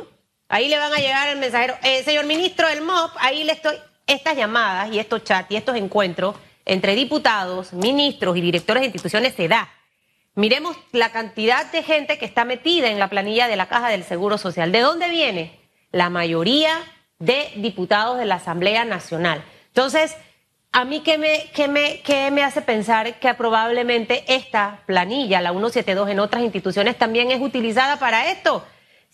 Ahí 0.48 0.68
le 0.68 0.78
van 0.78 0.92
a 0.92 0.96
llegar 0.96 1.28
el 1.28 1.38
mensajero. 1.38 1.74
Eh, 1.82 2.02
señor 2.04 2.24
ministro 2.24 2.68
del 2.68 2.82
MOP, 2.82 3.12
ahí 3.18 3.44
le 3.44 3.52
estoy. 3.52 3.76
Estas 4.06 4.36
llamadas 4.36 4.92
y 4.92 5.00
estos 5.00 5.24
chats 5.24 5.50
y 5.50 5.56
estos 5.56 5.74
encuentros 5.74 6.36
entre 6.64 6.94
diputados, 6.94 7.72
ministros 7.72 8.36
y 8.36 8.40
directores 8.40 8.82
de 8.82 8.86
instituciones 8.86 9.34
se 9.34 9.48
da. 9.48 9.68
Miremos 10.36 10.76
la 10.92 11.12
cantidad 11.12 11.64
de 11.72 11.82
gente 11.82 12.18
que 12.18 12.26
está 12.26 12.44
metida 12.44 12.90
en 12.90 12.98
la 12.98 13.08
planilla 13.08 13.48
de 13.48 13.56
la 13.56 13.68
Caja 13.68 13.88
del 13.88 14.04
Seguro 14.04 14.36
Social. 14.36 14.70
¿De 14.70 14.80
dónde 14.80 15.08
viene? 15.08 15.58
La 15.92 16.10
mayoría 16.10 16.78
de 17.18 17.50
diputados 17.56 18.18
de 18.18 18.26
la 18.26 18.34
Asamblea 18.34 18.84
Nacional. 18.84 19.42
Entonces, 19.68 20.14
a 20.72 20.84
mí 20.84 21.00
qué 21.00 21.16
me, 21.16 21.50
me, 21.68 22.30
me 22.32 22.42
hace 22.42 22.60
pensar 22.60 23.18
que 23.18 23.32
probablemente 23.32 24.24
esta 24.28 24.82
planilla, 24.84 25.40
la 25.40 25.52
172 25.52 26.10
en 26.10 26.20
otras 26.20 26.42
instituciones, 26.42 26.98
también 26.98 27.30
es 27.30 27.40
utilizada 27.40 27.98
para 27.98 28.30
esto. 28.30 28.62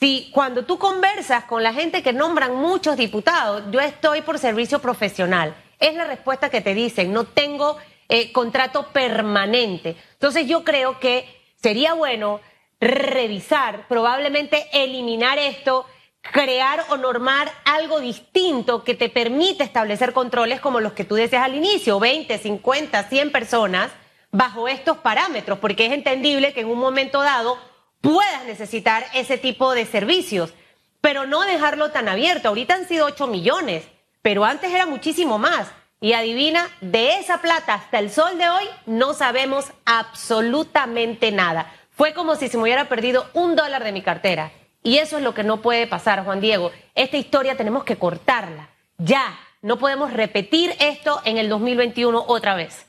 Si 0.00 0.28
cuando 0.34 0.64
tú 0.64 0.76
conversas 0.76 1.44
con 1.44 1.62
la 1.62 1.72
gente 1.72 2.02
que 2.02 2.12
nombran 2.12 2.56
muchos 2.56 2.96
diputados, 2.96 3.62
yo 3.70 3.78
estoy 3.78 4.22
por 4.22 4.40
servicio 4.40 4.80
profesional, 4.80 5.54
es 5.78 5.94
la 5.94 6.04
respuesta 6.04 6.50
que 6.50 6.60
te 6.60 6.74
dicen, 6.74 7.12
no 7.12 7.22
tengo 7.22 7.76
eh, 8.14 8.30
contrato 8.30 8.88
permanente. 8.88 9.96
Entonces 10.12 10.46
yo 10.46 10.64
creo 10.64 11.00
que 11.00 11.26
sería 11.62 11.94
bueno 11.94 12.42
revisar, 12.78 13.88
probablemente 13.88 14.66
eliminar 14.74 15.38
esto 15.38 15.86
crear 16.20 16.84
o 16.90 16.98
normar 16.98 17.50
algo 17.64 18.00
distinto 18.00 18.84
que 18.84 18.94
te 18.94 19.08
permite 19.08 19.64
establecer 19.64 20.12
controles 20.12 20.60
como 20.60 20.78
los 20.78 20.92
que 20.92 21.04
tú 21.04 21.14
decías 21.14 21.42
al 21.42 21.54
inicio, 21.54 21.98
20, 21.98 22.36
50, 22.36 23.02
100 23.04 23.32
personas 23.32 23.90
bajo 24.30 24.68
estos 24.68 24.98
parámetros, 24.98 25.58
porque 25.58 25.86
es 25.86 25.92
entendible 25.92 26.52
que 26.52 26.60
en 26.60 26.70
un 26.70 26.78
momento 26.78 27.22
dado 27.22 27.58
puedas 28.02 28.44
necesitar 28.44 29.06
ese 29.14 29.38
tipo 29.38 29.72
de 29.72 29.86
servicios, 29.86 30.52
pero 31.00 31.26
no 31.26 31.40
dejarlo 31.40 31.90
tan 31.92 32.10
abierto. 32.10 32.48
Ahorita 32.48 32.74
han 32.74 32.86
sido 32.86 33.06
8 33.06 33.26
millones, 33.26 33.84
pero 34.20 34.44
antes 34.44 34.70
era 34.70 34.84
muchísimo 34.84 35.38
más. 35.38 35.68
Y 36.02 36.14
adivina, 36.14 36.68
de 36.80 37.20
esa 37.20 37.40
plata 37.40 37.74
hasta 37.74 38.00
el 38.00 38.10
sol 38.10 38.36
de 38.36 38.48
hoy 38.48 38.64
no 38.86 39.14
sabemos 39.14 39.66
absolutamente 39.84 41.30
nada. 41.30 41.72
Fue 41.92 42.12
como 42.12 42.34
si 42.34 42.48
se 42.48 42.56
me 42.56 42.64
hubiera 42.64 42.88
perdido 42.88 43.30
un 43.34 43.54
dólar 43.54 43.84
de 43.84 43.92
mi 43.92 44.02
cartera. 44.02 44.50
Y 44.82 44.98
eso 44.98 45.18
es 45.18 45.22
lo 45.22 45.32
que 45.32 45.44
no 45.44 45.62
puede 45.62 45.86
pasar, 45.86 46.24
Juan 46.24 46.40
Diego. 46.40 46.72
Esta 46.96 47.18
historia 47.18 47.56
tenemos 47.56 47.84
que 47.84 47.98
cortarla. 47.98 48.68
Ya, 48.98 49.38
no 49.62 49.78
podemos 49.78 50.12
repetir 50.12 50.74
esto 50.80 51.22
en 51.24 51.38
el 51.38 51.48
2021 51.48 52.24
otra 52.26 52.56
vez. 52.56 52.84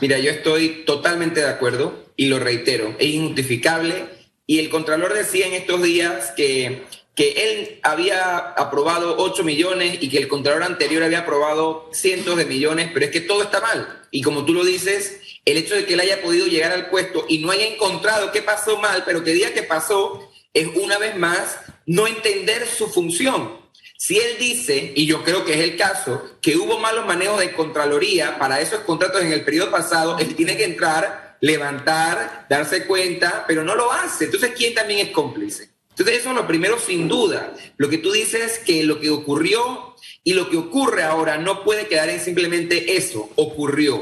Mira, 0.00 0.20
yo 0.20 0.30
estoy 0.30 0.84
totalmente 0.86 1.40
de 1.40 1.48
acuerdo 1.48 2.12
y 2.14 2.26
lo 2.26 2.38
reitero, 2.38 2.94
es 3.00 3.08
injustificable. 3.08 4.04
Y 4.46 4.60
el 4.60 4.70
Contralor 4.70 5.14
decía 5.14 5.48
en 5.48 5.54
estos 5.54 5.82
días 5.82 6.32
que, 6.36 6.84
que 7.20 7.32
él 7.32 7.80
había 7.82 8.38
aprobado 8.38 9.16
8 9.18 9.44
millones 9.44 9.98
y 10.00 10.08
que 10.08 10.16
el 10.16 10.26
Contralor 10.26 10.62
anterior 10.62 11.02
había 11.02 11.18
aprobado 11.18 11.90
cientos 11.92 12.34
de 12.38 12.46
millones, 12.46 12.88
pero 12.94 13.04
es 13.04 13.12
que 13.12 13.20
todo 13.20 13.42
está 13.42 13.60
mal. 13.60 14.06
Y 14.10 14.22
como 14.22 14.46
tú 14.46 14.54
lo 14.54 14.64
dices, 14.64 15.20
el 15.44 15.58
hecho 15.58 15.74
de 15.74 15.84
que 15.84 15.92
él 15.92 16.00
haya 16.00 16.22
podido 16.22 16.46
llegar 16.46 16.72
al 16.72 16.88
puesto 16.88 17.26
y 17.28 17.40
no 17.40 17.50
haya 17.50 17.66
encontrado 17.66 18.32
qué 18.32 18.40
pasó 18.40 18.78
mal, 18.78 19.02
pero 19.04 19.22
que 19.22 19.34
día 19.34 19.52
que 19.52 19.62
pasó 19.62 20.32
es 20.54 20.68
una 20.68 20.96
vez 20.96 21.14
más 21.14 21.58
no 21.84 22.06
entender 22.06 22.66
su 22.66 22.88
función. 22.88 23.54
Si 23.98 24.16
él 24.16 24.36
dice, 24.38 24.94
y 24.96 25.04
yo 25.04 25.22
creo 25.22 25.44
que 25.44 25.52
es 25.52 25.60
el 25.60 25.76
caso, 25.76 26.38
que 26.40 26.56
hubo 26.56 26.78
malos 26.78 27.04
manejos 27.04 27.38
de 27.38 27.52
Contraloría 27.52 28.38
para 28.38 28.62
esos 28.62 28.80
contratos 28.80 29.20
en 29.20 29.34
el 29.34 29.44
periodo 29.44 29.70
pasado, 29.70 30.18
él 30.18 30.34
tiene 30.36 30.56
que 30.56 30.64
entrar, 30.64 31.36
levantar, 31.42 32.46
darse 32.48 32.86
cuenta, 32.86 33.44
pero 33.46 33.62
no 33.62 33.74
lo 33.74 33.92
hace. 33.92 34.24
Entonces, 34.24 34.52
¿quién 34.56 34.74
también 34.74 35.06
es 35.06 35.12
cómplice? 35.12 35.69
Entonces, 36.00 36.22
eso 36.22 36.30
es 36.30 36.36
lo 36.36 36.46
primero 36.46 36.78
sin 36.78 37.08
duda. 37.08 37.52
Lo 37.76 37.90
que 37.90 37.98
tú 37.98 38.10
dices 38.10 38.58
que 38.60 38.84
lo 38.84 39.00
que 39.00 39.10
ocurrió 39.10 39.94
y 40.24 40.32
lo 40.32 40.48
que 40.48 40.56
ocurre 40.56 41.02
ahora 41.02 41.36
no 41.36 41.62
puede 41.62 41.88
quedar 41.88 42.08
en 42.08 42.20
simplemente 42.20 42.96
eso, 42.96 43.28
ocurrió. 43.36 44.00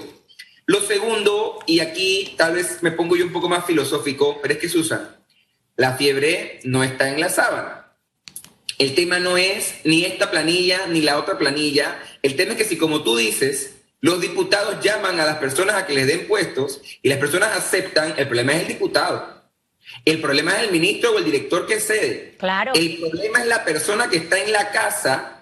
Lo 0.67 0.81
segundo, 0.81 1.59
y 1.67 1.81
aquí 1.81 2.37
tal 2.39 2.55
vez 2.55 2.85
me 2.85 2.93
pongo 2.93 3.17
yo 3.17 3.25
un 3.25 3.33
poco 3.33 3.49
más 3.49 3.67
filosófico, 3.67 4.39
pero 4.41 4.55
es 4.55 4.61
que 4.61 4.69
Susan, 4.69 5.17
la 5.75 5.97
fiebre 5.97 6.61
no 6.63 6.85
está 6.85 7.09
en 7.09 7.21
la 7.21 7.31
sábana. 7.31 7.97
El 8.79 8.95
tema 8.95 9.19
no 9.19 9.37
es 9.37 9.81
ni 9.83 10.05
esta 10.05 10.31
planilla 10.31 10.87
ni 10.87 11.01
la 11.01 11.19
otra 11.19 11.37
planilla. 11.37 12.01
El 12.23 12.37
tema 12.37 12.53
es 12.53 12.59
que 12.59 12.65
si, 12.65 12.77
como 12.77 13.03
tú 13.03 13.17
dices, 13.17 13.75
los 14.01 14.21
diputados 14.21 14.85
llaman 14.85 15.19
a 15.19 15.27
las 15.27 15.39
personas 15.39 15.75
a 15.75 15.85
que 15.85 15.95
les 15.95 16.07
den 16.07 16.29
puestos 16.29 16.81
y 17.03 17.09
las 17.09 17.19
personas 17.19 17.57
aceptan, 17.57 18.15
el 18.17 18.27
problema 18.29 18.53
es 18.53 18.63
el 18.63 18.69
diputado. 18.69 19.38
El 20.05 20.21
problema 20.21 20.57
es 20.57 20.65
el 20.65 20.73
ministro 20.73 21.13
o 21.13 21.19
el 21.19 21.25
director 21.25 21.67
que 21.67 21.81
cede. 21.81 22.35
Claro. 22.39 22.73
El 22.75 22.99
problema 22.99 23.41
es 23.41 23.47
la 23.47 23.65
persona 23.65 24.09
que 24.09 24.19
está 24.19 24.39
en 24.39 24.53
la 24.53 24.71
casa 24.71 25.39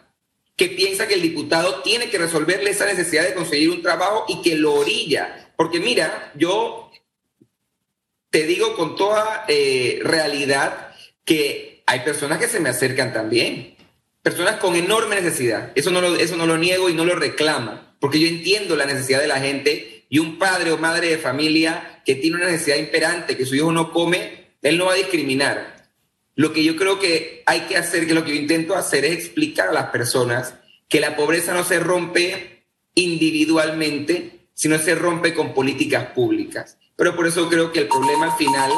que 0.57 0.69
piensa 0.69 1.07
que 1.07 1.15
el 1.15 1.23
diputado 1.23 1.83
tiene 1.83 2.09
que 2.09 2.19
resolverle 2.19 2.71
esa 2.71 2.87
necesidad 2.87 3.25
de 3.25 3.35
conseguir 3.35 3.71
un 3.71 3.83
trabajo 3.83 4.25
y 4.29 4.41
que 4.41 4.57
lo 4.57 4.75
orilla. 4.75 5.53
Porque 5.57 5.81
mira, 5.81 6.33
yo 6.35 6.91
te 8.31 8.45
digo 8.45 8.75
con 8.75 8.97
toda 8.97 9.45
eh, 9.49 10.01
realidad 10.03 10.95
que 11.25 11.83
hay 11.87 12.01
personas 12.01 12.39
que 12.39 12.49
se 12.49 12.61
me 12.61 12.71
acercan 12.71 13.13
también, 13.13 13.77
personas 14.23 14.57
con 14.57 14.77
enorme 14.77 15.17
necesidad. 15.17 15.73
Eso 15.75 15.91
no, 15.91 16.01
lo, 16.01 16.17
eso 16.17 16.37
no 16.37 16.47
lo 16.47 16.57
niego 16.57 16.89
y 16.89 16.95
no 16.95 17.05
lo 17.05 17.15
reclamo, 17.15 17.81
porque 18.01 18.19
yo 18.19 18.27
entiendo 18.27 18.77
la 18.77 18.87
necesidad 18.87 19.21
de 19.21 19.29
la 19.29 19.41
gente 19.41 19.96
y 20.09 20.19
un 20.19 20.39
padre 20.39 20.73
o 20.73 20.79
madre 20.79 21.09
de 21.09 21.19
familia 21.19 22.03
que 22.05 22.15
tiene 22.15 22.37
una 22.37 22.47
necesidad 22.47 22.77
imperante, 22.77 23.37
que 23.37 23.47
su 23.47 23.55
hijo 23.55 23.73
no 23.73 23.93
come, 23.93 24.57
él 24.63 24.79
no 24.79 24.87
va 24.87 24.93
a 24.93 24.97
discriminar. 24.97 25.91
Lo 26.35 26.53
que 26.53 26.63
yo 26.63 26.77
creo 26.77 26.99
que 26.99 27.43
hay 27.47 27.61
que 27.63 27.77
hacer, 27.77 28.07
que 28.07 28.15
lo 28.15 28.25
que 28.25 28.35
yo 28.35 28.41
intento 28.41 28.75
hacer 28.75 29.05
es 29.05 29.13
explicar 29.13 29.69
a 29.69 29.73
las 29.73 29.87
personas 29.87 30.55
que 30.89 31.01
la 31.01 31.17
pobreza 31.17 31.55
no 31.55 31.65
se 31.65 31.81
rompe 31.81 32.67
individualmente, 32.95 34.49
sino 34.55 34.79
se 34.79 34.95
rompe 34.95 35.35
con 35.35 35.55
políticas 35.55 36.07
públicas. 36.07 36.79
Pero 36.95 37.17
por 37.17 37.27
eso 37.27 37.49
creo 37.49 37.73
que 37.73 37.81
el 37.81 37.89
problema 37.89 38.27
al 38.27 38.39
final 38.39 38.71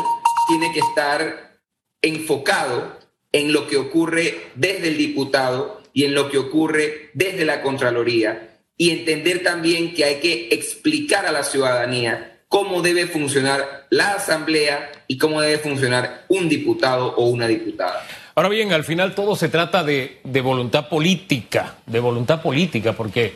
tiene 0.48 0.72
que 0.72 0.80
estar 0.80 1.60
enfocado 2.00 2.98
en 3.32 3.52
lo 3.52 3.66
que 3.66 3.76
ocurre 3.76 4.50
desde 4.54 4.88
el 4.88 4.96
diputado 4.96 5.82
y 5.92 6.04
en 6.04 6.14
lo 6.14 6.30
que 6.30 6.38
ocurre 6.38 7.10
desde 7.14 7.44
la 7.44 7.60
Contraloría 7.60 8.57
y 8.78 8.90
entender 8.90 9.42
también 9.42 9.92
que 9.92 10.04
hay 10.04 10.20
que 10.20 10.48
explicar 10.52 11.26
a 11.26 11.32
la 11.32 11.42
ciudadanía 11.42 12.38
cómo 12.48 12.80
debe 12.80 13.06
funcionar 13.06 13.86
la 13.90 14.12
Asamblea 14.14 14.90
y 15.08 15.18
cómo 15.18 15.40
debe 15.40 15.58
funcionar 15.58 16.24
un 16.28 16.48
diputado 16.48 17.14
o 17.16 17.26
una 17.26 17.48
diputada. 17.48 18.06
Ahora 18.36 18.48
bien, 18.48 18.72
al 18.72 18.84
final 18.84 19.16
todo 19.16 19.34
se 19.34 19.48
trata 19.48 19.82
de, 19.82 20.20
voluntad 20.42 20.88
política, 20.88 21.74
de 21.86 21.98
voluntad 21.98 22.40
política, 22.40 22.92
porque 22.92 23.34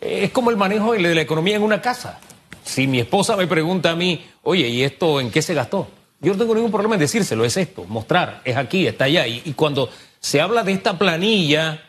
es 0.00 0.30
como 0.32 0.50
el 0.50 0.56
manejo 0.56 0.92
de 0.92 1.14
la 1.14 1.20
economía 1.20 1.56
en 1.56 1.62
una 1.62 1.80
casa. 1.80 2.18
Si 2.64 2.88
mi 2.88 2.98
esposa 2.98 3.36
me 3.36 3.46
pregunta 3.46 3.92
a 3.92 3.96
mí, 3.96 4.24
oye, 4.42 4.66
¿y 4.68 4.82
esto 4.82 5.20
en 5.20 5.30
qué 5.30 5.42
se 5.42 5.54
gastó? 5.54 5.88
Yo 6.20 6.32
no 6.32 6.38
tengo 6.38 6.54
ningún 6.54 6.72
problema 6.72 6.96
en 6.96 7.00
decírselo, 7.00 7.44
es 7.44 7.56
esto, 7.56 7.84
mostrar, 7.84 8.42
es 8.44 8.56
aquí, 8.56 8.86
está 8.86 9.04
allá. 9.04 9.26
y 9.26 9.52
cuando 9.54 9.88
se 10.18 10.40
habla 10.40 10.62
de 10.62 10.72
esta 10.72 10.98
planilla, 10.98 11.82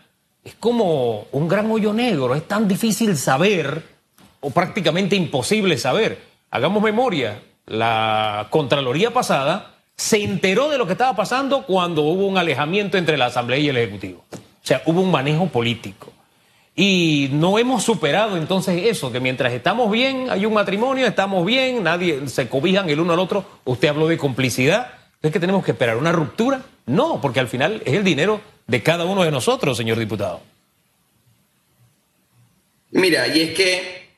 es 0.44 0.56
como 0.56 1.26
un 1.32 1.48
gran 1.48 1.72
hoyo 1.72 1.94
negro, 1.94 2.36
es 2.36 2.48
tan 2.48 2.68
difícil 2.68 3.18
saber 3.18 3.84
o 4.42 4.50
prácticamente 4.50 5.16
imposible 5.16 5.78
saber. 5.78 6.22
Hagamos 6.52 6.84
memoria, 6.84 7.42
la 7.66 8.48
Contraloría 8.50 9.12
pasada 9.12 9.76
se 9.96 10.24
enteró 10.24 10.70
de 10.70 10.78
lo 10.78 10.86
que 10.86 10.94
estaba 10.94 11.16
pasando 11.16 11.66
cuando 11.66 12.02
hubo 12.04 12.28
un 12.28 12.38
alejamiento 12.38 12.98
entre 12.98 13.18
la 13.18 13.28
Asamblea 13.28 13.60
y 13.60 13.70
el 13.70 13.78
Ejecutivo. 13.78 14.26
O 14.32 14.66
sea, 14.66 14.82
hubo 14.86 15.02
un 15.02 15.12
manejo 15.12 15.48
político. 15.48 16.12
Y 16.76 17.30
no 17.34 17.60
hemos 17.60 17.84
superado 17.84 18.36
entonces 18.36 18.86
eso, 18.86 19.12
que 19.12 19.20
mientras 19.20 19.54
estamos 19.54 19.92
bien, 19.92 20.30
hay 20.30 20.46
un 20.46 20.54
matrimonio, 20.54 21.06
estamos 21.06 21.46
bien, 21.46 21.84
nadie 21.84 22.28
se 22.28 22.50
cobijan 22.50 22.90
el 22.90 23.00
uno 23.00 23.14
al 23.14 23.20
otro. 23.20 23.46
Usted 23.64 23.90
habló 23.90 24.08
de 24.08 24.18
complicidad. 24.18 24.88
¿Es 25.22 25.32
que 25.32 25.40
tenemos 25.40 25.64
que 25.64 25.72
esperar 25.72 25.98
una 25.98 26.12
ruptura? 26.12 26.62
No, 26.88 27.22
porque 27.22 27.40
al 27.40 27.48
final 27.48 27.82
es 27.86 27.94
el 27.94 28.04
dinero 28.04 28.42
de 28.68 28.84
cada 28.84 29.06
uno 29.06 29.24
de 29.24 29.32
nosotros, 29.32 29.78
señor 29.78 30.00
diputado. 30.00 30.42
Mira, 32.92 33.28
y 33.28 33.42
es 33.42 33.54
que, 33.54 34.10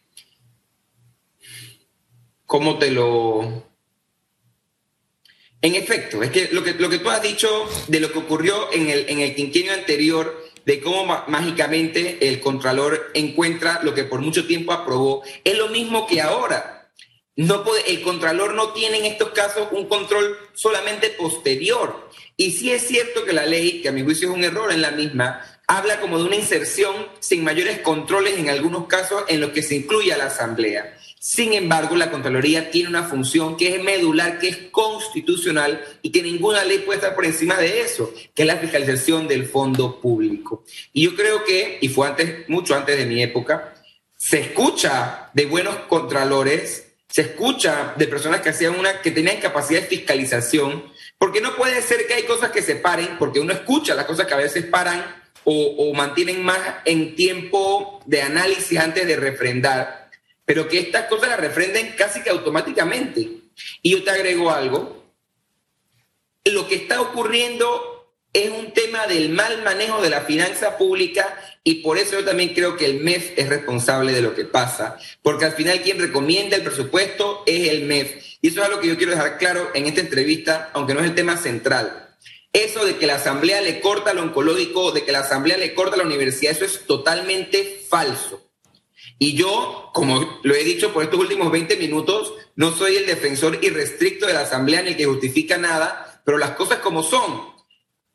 ¿cómo 2.45 2.77
te 2.77 2.91
lo... 2.91 3.63
En 5.62 5.75
efecto, 5.75 6.21
es 6.21 6.29
que 6.29 6.49
lo 6.51 6.63
que, 6.63 6.73
lo 6.73 6.89
que 6.89 6.99
tú 6.99 7.10
has 7.10 7.21
dicho 7.21 7.49
de 7.88 7.99
lo 7.99 8.12
que 8.12 8.19
ocurrió 8.19 8.71
en 8.71 8.89
el, 8.89 9.10
en 9.10 9.21
el 9.21 9.34
quinquenio 9.34 9.73
anterior, 9.73 10.45
de 10.65 10.81
cómo 10.81 11.23
mágicamente 11.27 12.27
el 12.27 12.39
Contralor 12.39 13.12
encuentra 13.13 13.79
lo 13.84 13.93
que 13.93 14.03
por 14.03 14.21
mucho 14.21 14.45
tiempo 14.45 14.73
aprobó, 14.73 15.23
es 15.43 15.58
lo 15.58 15.69
mismo 15.69 16.05
que 16.05 16.21
ahora. 16.21 16.74
No 17.37 17.63
puede, 17.63 17.89
el 17.91 18.01
Contralor 18.01 18.53
no 18.53 18.69
tiene 18.69 18.99
en 18.99 19.05
estos 19.05 19.29
casos 19.31 19.67
un 19.71 19.87
control 19.87 20.37
solamente 20.53 21.09
posterior. 21.09 22.09
Y 22.37 22.51
sí 22.51 22.71
es 22.71 22.87
cierto 22.87 23.25
que 23.25 23.33
la 23.33 23.45
ley, 23.45 23.81
que 23.81 23.89
a 23.89 23.91
mi 23.91 24.03
juicio 24.03 24.29
es 24.29 24.35
un 24.35 24.43
error 24.43 24.71
en 24.71 24.81
la 24.81 24.91
misma, 24.91 25.41
habla 25.67 25.99
como 25.99 26.17
de 26.17 26.25
una 26.25 26.35
inserción 26.35 26.95
sin 27.19 27.43
mayores 27.43 27.79
controles 27.79 28.37
en 28.37 28.49
algunos 28.49 28.87
casos 28.87 29.23
en 29.27 29.41
los 29.41 29.51
que 29.51 29.63
se 29.63 29.75
incluye 29.75 30.13
a 30.13 30.17
la 30.17 30.27
Asamblea. 30.27 30.97
Sin 31.19 31.53
embargo, 31.53 31.95
la 31.95 32.11
Contraloría 32.11 32.69
tiene 32.69 32.87
una 32.87 33.03
función 33.03 33.57
que 33.57 33.75
es 33.75 33.83
medular, 33.83 34.37
que 34.37 34.47
es 34.47 34.57
constitucional 34.69 35.83
y 36.03 36.11
que 36.11 36.21
ninguna 36.21 36.63
ley 36.63 36.79
puede 36.79 36.99
estar 36.99 37.15
por 37.15 37.25
encima 37.25 37.57
de 37.57 37.81
eso, 37.81 38.13
que 38.35 38.43
es 38.43 38.47
la 38.47 38.57
fiscalización 38.57 39.27
del 39.27 39.47
fondo 39.47 39.99
público. 39.99 40.63
Y 40.93 41.05
yo 41.05 41.15
creo 41.15 41.43
que, 41.43 41.79
y 41.81 41.89
fue 41.89 42.07
antes, 42.07 42.47
mucho 42.47 42.75
antes 42.75 42.97
de 42.97 43.07
mi 43.07 43.23
época, 43.23 43.73
se 44.15 44.39
escucha 44.39 45.31
de 45.33 45.47
buenos 45.47 45.75
contralores, 45.87 46.84
se 47.15 47.21
escucha 47.21 47.93
de 47.95 48.10
personas 48.10 48.41
que 48.41 48.49
hacían 48.49 48.78
una, 48.78 48.99
que 48.99 49.10
tenían 49.10 49.38
capacidad 49.38 49.80
de 49.80 49.88
fiscalización, 49.88 50.91
porque 51.17 51.39
no 51.39 51.56
puede 51.56 51.82
ser 51.82 52.08
que 52.08 52.13
hay 52.13 52.23
cosas 52.23 52.51
que 52.51 52.62
se 52.62 52.75
paren, 52.75 53.17
porque 53.17 53.39
uno 53.39 53.54
escucha 53.54 53.95
las 53.95 54.04
cosas 54.04 54.28
que 54.28 54.34
a 54.34 54.38
veces 54.38 54.65
paran 54.65 55.23
o, 55.45 55.93
mantienen 55.93 56.43
más 56.43 56.60
en 56.84 57.15
tiempo 57.15 58.04
de 58.06 58.21
análisis 58.21 58.78
antes 58.78 59.08
de 59.08 59.15
refrendar, 59.15 60.12
pero 60.43 60.67
que 60.67 60.78
estas 60.78 61.06
cosas 61.06 61.30
las 61.30 61.39
refrenden 61.39 61.95
casi 61.97 62.21
que 62.21 62.32
automáticamente. 62.32 63.30
Y 63.82 63.91
yo 63.91 64.04
te 64.04 64.12
agrego 64.12 64.51
algo, 64.51 65.06
lo 66.43 66.67
que 66.67 66.75
está 66.75 66.99
ocurriendo 66.99 67.94
es 68.35 68.49
un 68.49 68.73
tema 68.73 69.07
del 69.07 69.29
mal 69.29 69.63
manejo 69.63 70.01
de 70.01 70.09
la 70.09 70.21
finanza 70.21 70.77
pública 70.77 71.39
y 71.63 71.75
por 71.75 71.97
eso 71.97 72.19
yo 72.19 72.25
también 72.25 72.53
creo 72.53 72.75
que 72.75 72.85
el 72.85 72.99
MEF 72.99 73.31
es 73.37 73.47
responsable 73.47 74.11
de 74.11 74.21
lo 74.21 74.35
que 74.35 74.43
pasa, 74.43 74.97
porque 75.21 75.45
al 75.45 75.53
final 75.53 75.81
quien 75.81 75.99
recomienda 75.99 76.57
el 76.57 76.63
presupuesto 76.63 77.43
es 77.45 77.69
el 77.69 77.85
MEF. 77.85 78.11
Y 78.41 78.49
eso 78.49 78.59
es 78.59 78.67
algo 78.67 78.81
que 78.81 78.89
yo 78.89 78.97
quiero 78.97 79.13
dejar 79.13 79.37
claro 79.37 79.71
en 79.73 79.85
esta 79.85 80.01
entrevista, 80.01 80.69
aunque 80.73 80.93
no 80.93 80.99
es 80.99 81.05
el 81.05 81.15
tema 81.15 81.37
central. 81.37 82.17
Eso 82.51 82.83
de 82.83 82.97
que 82.97 83.07
la 83.07 83.15
Asamblea 83.15 83.61
le 83.61 83.79
corta 83.79 84.13
lo 84.13 84.23
oncológico, 84.23 84.91
de 84.91 85.05
que 85.05 85.13
la 85.13 85.19
Asamblea 85.19 85.55
le 85.55 85.73
corta 85.73 85.95
la 85.95 86.03
universidad, 86.03 86.51
eso 86.51 86.65
es 86.65 86.85
totalmente 86.85 87.85
falso. 87.89 88.51
Y 89.17 89.35
yo, 89.35 89.91
como 89.93 90.41
lo 90.43 90.53
he 90.53 90.63
dicho 90.65 90.91
por 90.91 91.03
estos 91.03 91.21
últimos 91.21 91.53
20 91.53 91.77
minutos, 91.77 92.33
no 92.57 92.75
soy 92.75 92.97
el 92.97 93.05
defensor 93.05 93.59
irrestricto 93.61 94.27
de 94.27 94.33
la 94.33 94.41
Asamblea 94.41 94.81
ni 94.81 94.89
el 94.89 94.97
que 94.97 95.05
justifica 95.05 95.57
nada, 95.57 96.21
pero 96.25 96.37
las 96.37 96.51
cosas 96.51 96.79
como 96.79 97.01
son. 97.01 97.54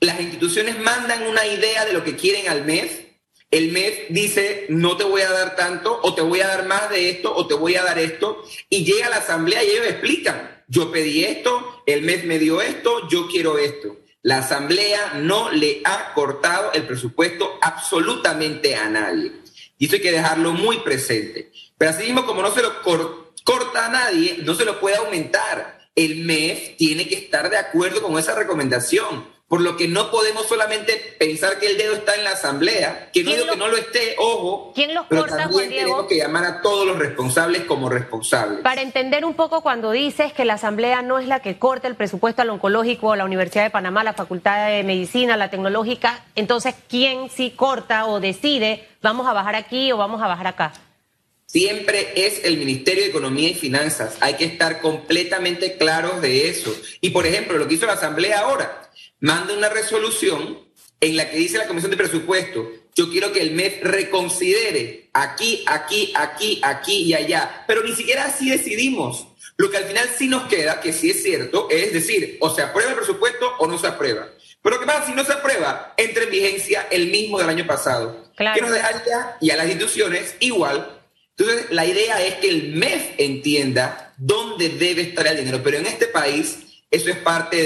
Las 0.01 0.21
instituciones 0.21 0.79
mandan 0.79 1.27
una 1.27 1.47
idea 1.47 1.85
de 1.85 1.93
lo 1.93 2.03
que 2.03 2.17
quieren 2.17 2.49
al 2.49 2.65
mes 2.65 3.11
el 3.51 3.73
MEF 3.73 4.11
dice, 4.11 4.67
no 4.69 4.97
te 4.97 5.03
voy 5.03 5.23
a 5.23 5.31
dar 5.31 5.57
tanto, 5.57 5.99
o 6.03 6.15
te 6.15 6.23
voy 6.23 6.41
a 6.41 6.47
dar 6.47 6.67
más 6.67 6.89
de 6.89 7.11
esto, 7.11 7.35
o 7.35 7.49
te 7.49 7.55
voy 7.55 7.75
a 7.75 7.83
dar 7.83 7.99
esto, 7.99 8.45
y 8.69 8.85
llega 8.85 9.07
a 9.07 9.11
la 9.11 9.17
asamblea 9.17 9.65
y 9.65 9.71
ellos 9.71 9.87
explican, 9.87 10.63
yo 10.69 10.93
pedí 10.93 11.25
esto, 11.25 11.83
el 11.87 12.03
MEF 12.03 12.25
me 12.25 12.39
dio 12.39 12.63
esto, 12.63 13.09
yo 13.09 13.27
quiero 13.27 13.59
esto. 13.59 13.97
La 14.23 14.39
asamblea 14.39 15.15
no 15.15 15.51
le 15.51 15.81
ha 15.85 16.13
cortado 16.15 16.73
el 16.75 16.85
presupuesto 16.85 17.59
absolutamente 17.61 18.77
a 18.77 18.89
nadie. 18.89 19.33
Y 19.79 19.87
eso 19.87 19.97
hay 19.97 20.03
que 20.03 20.13
dejarlo 20.13 20.53
muy 20.53 20.79
presente. 20.81 21.51
Pero 21.77 21.91
así 21.91 22.05
mismo, 22.05 22.27
como 22.27 22.43
no 22.43 22.53
se 22.53 22.63
lo 22.63 22.83
corta 22.83 23.87
a 23.87 23.89
nadie, 23.89 24.39
no 24.45 24.55
se 24.55 24.65
lo 24.65 24.79
puede 24.79 24.97
aumentar. 24.97 25.89
El 25.97 26.17
MEF 26.25 26.77
tiene 26.77 27.09
que 27.09 27.17
estar 27.17 27.51
de 27.51 27.57
acuerdo 27.57 28.03
con 28.03 28.17
esa 28.17 28.35
recomendación 28.37 29.40
por 29.51 29.63
lo 29.63 29.77
que 29.77 29.89
no 29.89 30.13
podemos 30.13 30.47
solamente 30.47 31.17
pensar 31.19 31.59
que 31.59 31.67
el 31.67 31.77
dedo 31.77 31.95
está 31.95 32.15
en 32.15 32.23
la 32.23 32.31
asamblea, 32.31 33.11
que 33.13 33.25
no 33.25 33.33
digo 33.33 33.47
que 33.51 33.57
no 33.57 33.67
lo 33.67 33.77
esté, 33.77 34.15
ojo, 34.17 34.71
¿quién 34.77 34.95
los 34.95 35.07
pero 35.09 35.23
corta, 35.23 35.39
también 35.39 35.71
tenemos 35.71 36.07
que 36.07 36.19
llamar 36.19 36.45
a 36.45 36.63
todos 36.63 36.87
los 36.87 36.97
responsables 36.97 37.65
como 37.65 37.89
responsables. 37.89 38.61
Para 38.61 38.81
entender 38.81 39.25
un 39.25 39.35
poco 39.35 39.61
cuando 39.61 39.91
dices 39.91 40.33
que 40.33 40.45
la 40.45 40.55
asamblea 40.55 41.03
no 41.03 41.19
es 41.19 41.27
la 41.27 41.41
que 41.41 41.59
corta 41.59 41.89
el 41.89 41.97
presupuesto 41.97 42.43
al 42.43 42.51
oncológico, 42.51 43.17
la 43.17 43.25
Universidad 43.25 43.65
de 43.65 43.71
Panamá, 43.71 44.05
la 44.05 44.13
Facultad 44.13 44.69
de 44.69 44.85
Medicina, 44.85 45.37
la 45.37 45.51
tecnológica, 45.51 46.25
entonces 46.37 46.77
¿quién 46.89 47.29
sí 47.29 47.51
corta 47.51 48.07
o 48.07 48.21
decide 48.21 48.87
vamos 49.03 49.27
a 49.27 49.33
bajar 49.33 49.57
aquí 49.57 49.91
o 49.91 49.97
vamos 49.97 50.23
a 50.23 50.29
bajar 50.29 50.47
acá? 50.47 50.73
Siempre 51.47 52.13
es 52.15 52.45
el 52.45 52.57
Ministerio 52.57 53.03
de 53.03 53.09
Economía 53.09 53.49
y 53.49 53.55
Finanzas. 53.55 54.17
Hay 54.21 54.35
que 54.35 54.45
estar 54.45 54.81
completamente 54.81 55.77
claros 55.77 56.23
de 56.23 56.49
eso. 56.49 56.73
Y 57.01 57.11
por 57.11 57.27
ejemplo, 57.27 57.59
lo 57.59 57.67
que 57.67 57.75
hizo 57.75 57.87
la 57.87 57.95
Asamblea 57.95 58.43
ahora, 58.43 58.90
manda 59.21 59.55
una 59.55 59.69
resolución 59.69 60.59
en 61.01 61.17
la 61.17 61.31
que 61.31 61.37
dice 61.37 61.59
la 61.59 61.67
Comisión 61.67 61.91
de 61.91 61.97
Presupuesto, 61.97 62.71
yo 62.95 63.09
quiero 63.11 63.33
que 63.33 63.41
el 63.41 63.53
MEF 63.53 63.83
reconsidere 63.83 65.09
aquí, 65.13 65.65
aquí, 65.67 66.13
aquí, 66.15 66.61
aquí 66.63 67.03
y 67.05 67.15
allá, 67.15 67.65
pero 67.67 67.83
ni 67.83 67.95
siquiera 67.95 68.27
así 68.27 68.51
decidimos. 68.51 69.27
Lo 69.57 69.71
que 69.71 69.77
al 69.77 69.85
final 69.85 70.09
sí 70.17 70.29
nos 70.29 70.45
queda, 70.49 70.81
que 70.81 70.93
sí 70.93 71.11
es 71.11 71.23
cierto, 71.23 71.69
es 71.71 71.93
decir, 71.93 72.39
o 72.41 72.55
se 72.55 72.63
aprueba 72.63 72.91
el 72.91 72.97
presupuesto 72.97 73.57
o 73.59 73.67
no 73.67 73.79
se 73.79 73.87
aprueba. 73.87 74.29
Pero 74.63 74.81
¿qué 74.81 74.87
pasa 74.87 75.07
si 75.07 75.13
no 75.13 75.25
se 75.25 75.33
aprueba? 75.33 75.95
Entra 75.97 76.25
en 76.25 76.31
vigencia 76.31 76.89
el 76.91 77.09
mismo 77.11 77.39
del 77.39 77.49
año 77.49 77.67
pasado. 77.67 78.31
Claro. 78.37 78.55
Que 78.55 78.63
nos 78.63 78.73
dejaría 78.73 79.37
y 79.41 79.51
a 79.51 79.57
las 79.57 79.67
instituciones 79.67 80.35
igual. 80.41 80.99
Entonces, 81.37 81.67
la 81.71 81.87
idea 81.87 82.23
es 82.25 82.35
que 82.37 82.49
el 82.49 82.75
MEF 82.75 83.13
entienda 83.19 84.15
dónde 84.19 84.71
debe 84.71 85.03
estar 85.03 85.27
el 85.27 85.39
dinero. 85.39 85.61
Pero 85.63 85.79
en 85.79 85.87
este 85.87 86.07
país 86.07 86.59
eso 86.91 87.11
es 87.11 87.17
parte 87.19 87.57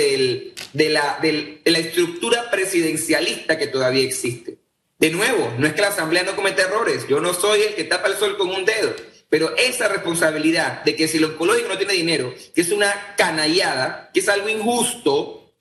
de, 0.73 0.89
la, 0.91 1.19
de 1.21 1.61
la 1.65 1.79
estructura 1.79 2.51
presidencialista 2.51 3.57
que 3.57 3.67
todavía 3.67 4.05
existe. 4.05 4.59
De 4.99 5.11
nuevo, 5.11 5.53
no 5.59 5.67
es 5.67 5.73
que 5.73 5.83
la 5.83 5.89
Asamblea 5.89 6.23
no 6.23 6.37
cometa 6.37 6.63
errores, 6.63 7.07
yo 7.09 7.21
no 7.21 7.35
soy 7.35 7.63
el 7.63 7.75
que 7.75 7.85
tapa 7.85 8.09
el 8.09 8.17
sol 8.17 8.37
con 8.37 8.51
un 8.51 8.65
dedo, 8.65 8.95
pero 9.29 9.57
esa 9.57 9.89
responsabilidad 9.89 10.85
de 10.85 10.95
que 10.95 11.09
si 11.09 11.19
el 11.19 11.25
oncológico 11.25 11.69
no 11.69 11.79
tiene 11.79 11.95
dinero, 11.95 12.35
que 12.55 12.61
es 12.61 12.71
una 12.71 13.15
canallada, 13.17 14.11
que 14.15 14.21
es 14.21 14.29
algo 14.29 14.49
injusto, 14.49 15.53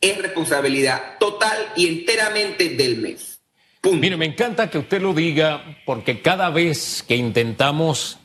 es 0.00 0.18
responsabilidad 0.18 1.18
total 1.18 1.72
y 1.76 1.86
enteramente 1.86 2.70
del 2.70 2.98
mes. 2.98 3.40
Mire, 3.82 4.16
me 4.16 4.26
encanta 4.26 4.68
que 4.68 4.78
usted 4.78 5.00
lo 5.00 5.14
diga 5.14 5.78
porque 5.86 6.20
cada 6.20 6.50
vez 6.50 7.02
que 7.06 7.16
intentamos 7.16 8.18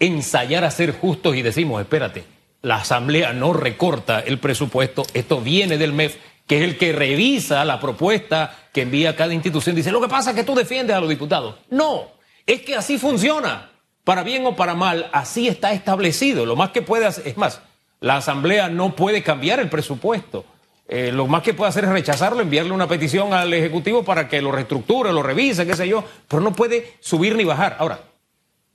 ensayar 0.00 0.64
a 0.64 0.70
ser 0.70 0.92
justos 0.92 1.36
y 1.36 1.42
decimos, 1.42 1.82
espérate, 1.82 2.24
la 2.66 2.78
Asamblea 2.78 3.32
no 3.32 3.52
recorta 3.52 4.18
el 4.18 4.40
presupuesto, 4.40 5.06
esto 5.14 5.40
viene 5.40 5.78
del 5.78 5.92
MEF, 5.92 6.16
que 6.48 6.56
es 6.56 6.64
el 6.64 6.76
que 6.76 6.92
revisa 6.92 7.64
la 7.64 7.78
propuesta 7.78 8.58
que 8.72 8.82
envía 8.82 9.14
cada 9.14 9.32
institución. 9.32 9.76
Dice, 9.76 9.92
lo 9.92 10.00
que 10.00 10.08
pasa 10.08 10.30
es 10.30 10.36
que 10.36 10.42
tú 10.42 10.52
defiendes 10.52 10.96
a 10.96 10.98
los 10.98 11.08
diputados. 11.08 11.54
No, 11.70 12.08
es 12.44 12.62
que 12.62 12.74
así 12.74 12.98
funciona. 12.98 13.70
Para 14.02 14.24
bien 14.24 14.44
o 14.46 14.56
para 14.56 14.74
mal, 14.74 15.08
así 15.12 15.46
está 15.46 15.72
establecido. 15.72 16.44
Lo 16.44 16.56
más 16.56 16.70
que 16.70 16.82
puede 16.82 17.06
hacer, 17.06 17.28
es 17.28 17.36
más, 17.36 17.60
la 18.00 18.16
Asamblea 18.16 18.68
no 18.68 18.96
puede 18.96 19.22
cambiar 19.22 19.60
el 19.60 19.68
presupuesto. 19.68 20.44
Eh, 20.88 21.12
lo 21.12 21.28
más 21.28 21.44
que 21.44 21.54
puede 21.54 21.68
hacer 21.68 21.84
es 21.84 21.90
rechazarlo, 21.90 22.40
enviarle 22.40 22.72
una 22.72 22.88
petición 22.88 23.32
al 23.32 23.54
Ejecutivo 23.54 24.04
para 24.04 24.28
que 24.28 24.42
lo 24.42 24.50
reestructure, 24.50 25.12
lo 25.12 25.22
revise, 25.22 25.66
qué 25.66 25.76
sé 25.76 25.86
yo, 25.86 26.02
pero 26.26 26.42
no 26.42 26.52
puede 26.52 26.96
subir 26.98 27.36
ni 27.36 27.44
bajar. 27.44 27.76
Ahora, 27.78 28.00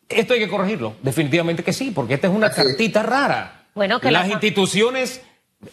esto 0.08 0.34
hay 0.34 0.40
que 0.40 0.48
corregirlo. 0.48 0.94
Definitivamente 1.02 1.62
que 1.62 1.74
sí, 1.74 1.92
porque 1.92 2.14
esta 2.14 2.28
es 2.28 2.34
una 2.34 2.52
cartita 2.52 3.04
rara. 3.04 3.61
Bueno, 3.74 4.00
que 4.00 4.12
las 4.12 4.30
instituciones 4.30 5.22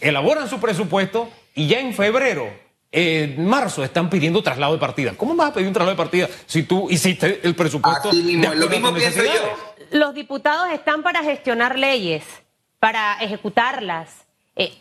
elaboran 0.01 0.49
su 0.49 0.59
presupuesto 0.59 1.29
y 1.55 1.67
ya 1.67 1.79
en 1.79 1.93
febrero 1.93 2.49
en 2.91 3.45
marzo 3.45 3.83
están 3.83 4.09
pidiendo 4.09 4.41
traslado 4.41 4.73
de 4.73 4.79
partida. 4.79 5.13
¿Cómo 5.15 5.35
vas 5.35 5.49
a 5.49 5.53
pedir 5.53 5.67
un 5.67 5.73
traslado 5.73 5.95
de 5.95 5.97
partida 5.97 6.27
si 6.45 6.63
tú 6.63 6.89
hiciste 6.89 7.41
el 7.43 7.55
presupuesto? 7.55 8.11
lo 8.11 8.69
mismo 8.69 8.93
pienso 8.93 9.23
yo. 9.23 9.69
Los 9.91 10.13
diputados 10.13 10.71
están 10.71 11.03
para 11.03 11.23
gestionar 11.23 11.77
leyes, 11.77 12.23
para 12.79 13.17
ejecutarlas. 13.21 14.09
Eh, 14.55 14.73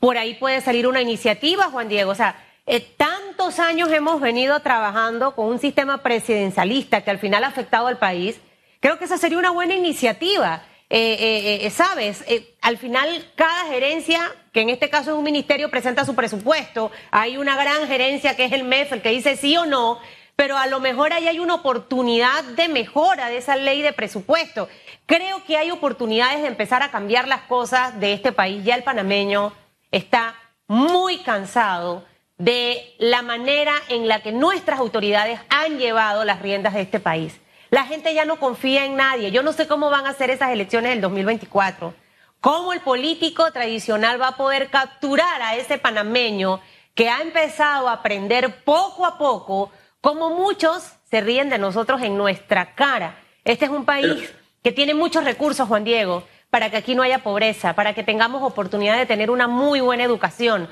por 0.00 0.16
ahí 0.18 0.34
puede 0.34 0.60
salir 0.60 0.86
una 0.86 1.02
iniciativa, 1.02 1.64
Juan 1.64 1.88
Diego. 1.88 2.10
O 2.10 2.14
sea, 2.14 2.42
eh, 2.66 2.80
tantos 2.80 3.58
años 3.58 3.90
hemos 3.92 4.20
venido 4.20 4.58
trabajando 4.60 5.34
con 5.34 5.46
un 5.46 5.58
sistema 5.58 6.02
presidencialista 6.02 7.02
que 7.02 7.10
al 7.10 7.18
final 7.18 7.44
ha 7.44 7.48
afectado 7.48 7.86
al 7.86 7.98
país. 7.98 8.40
Creo 8.80 8.98
que 8.98 9.04
esa 9.04 9.18
sería 9.18 9.38
una 9.38 9.50
buena 9.50 9.74
iniciativa. 9.74 10.62
Eh, 10.88 11.68
¿Sabes? 11.72 12.24
al 12.62 12.78
final, 12.78 13.32
cada 13.34 13.66
gerencia 13.66 14.20
que 14.52 14.62
en 14.62 14.70
este 14.70 14.88
caso 14.88 15.10
es 15.10 15.16
un 15.18 15.24
ministerio, 15.24 15.70
presenta 15.70 16.04
su 16.04 16.14
presupuesto, 16.14 16.90
hay 17.10 17.36
una 17.36 17.56
gran 17.56 17.86
gerencia 17.86 18.36
que 18.36 18.44
es 18.44 18.52
el 18.52 18.64
MEF, 18.64 18.92
el 18.92 19.02
que 19.02 19.10
dice 19.10 19.36
sí 19.36 19.56
o 19.56 19.66
no, 19.66 20.00
pero 20.36 20.56
a 20.58 20.66
lo 20.66 20.80
mejor 20.80 21.12
ahí 21.12 21.28
hay 21.28 21.38
una 21.38 21.54
oportunidad 21.54 22.44
de 22.44 22.68
mejora 22.68 23.28
de 23.28 23.38
esa 23.38 23.56
ley 23.56 23.82
de 23.82 23.92
presupuesto. 23.92 24.68
Creo 25.06 25.44
que 25.44 25.56
hay 25.56 25.70
oportunidades 25.70 26.42
de 26.42 26.48
empezar 26.48 26.82
a 26.82 26.90
cambiar 26.90 27.26
las 27.26 27.42
cosas 27.42 27.98
de 28.00 28.12
este 28.12 28.32
país. 28.32 28.64
Ya 28.64 28.74
el 28.74 28.82
panameño 28.82 29.52
está 29.90 30.34
muy 30.68 31.18
cansado 31.18 32.04
de 32.38 32.94
la 32.98 33.22
manera 33.22 33.74
en 33.88 34.08
la 34.08 34.20
que 34.20 34.32
nuestras 34.32 34.78
autoridades 34.78 35.40
han 35.48 35.78
llevado 35.78 36.24
las 36.24 36.42
riendas 36.42 36.74
de 36.74 36.82
este 36.82 37.00
país. 37.00 37.40
La 37.70 37.84
gente 37.84 38.14
ya 38.14 38.24
no 38.24 38.38
confía 38.38 38.84
en 38.84 38.96
nadie. 38.96 39.30
Yo 39.30 39.42
no 39.42 39.52
sé 39.52 39.66
cómo 39.66 39.90
van 39.90 40.06
a 40.06 40.14
ser 40.14 40.30
esas 40.30 40.50
elecciones 40.50 40.90
del 40.90 41.00
2024 41.00 42.06
¿Cómo 42.40 42.72
el 42.72 42.80
político 42.80 43.50
tradicional 43.50 44.20
va 44.20 44.28
a 44.28 44.36
poder 44.36 44.70
capturar 44.70 45.42
a 45.42 45.56
ese 45.56 45.78
panameño 45.78 46.60
que 46.94 47.08
ha 47.08 47.20
empezado 47.20 47.88
a 47.88 47.94
aprender 47.94 48.62
poco 48.62 49.04
a 49.04 49.18
poco, 49.18 49.72
como 50.00 50.30
muchos 50.30 50.92
se 51.10 51.20
ríen 51.20 51.50
de 51.50 51.58
nosotros 51.58 52.02
en 52.02 52.16
nuestra 52.16 52.74
cara? 52.74 53.18
Este 53.44 53.64
es 53.64 53.70
un 53.70 53.84
país 53.84 54.32
que 54.62 54.70
tiene 54.70 54.94
muchos 54.94 55.24
recursos, 55.24 55.66
Juan 55.66 55.82
Diego, 55.82 56.22
para 56.50 56.70
que 56.70 56.76
aquí 56.76 56.94
no 56.94 57.02
haya 57.02 57.24
pobreza, 57.24 57.74
para 57.74 57.94
que 57.94 58.04
tengamos 58.04 58.42
oportunidad 58.42 58.96
de 58.96 59.06
tener 59.06 59.30
una 59.30 59.48
muy 59.48 59.80
buena 59.80 60.04
educación, 60.04 60.68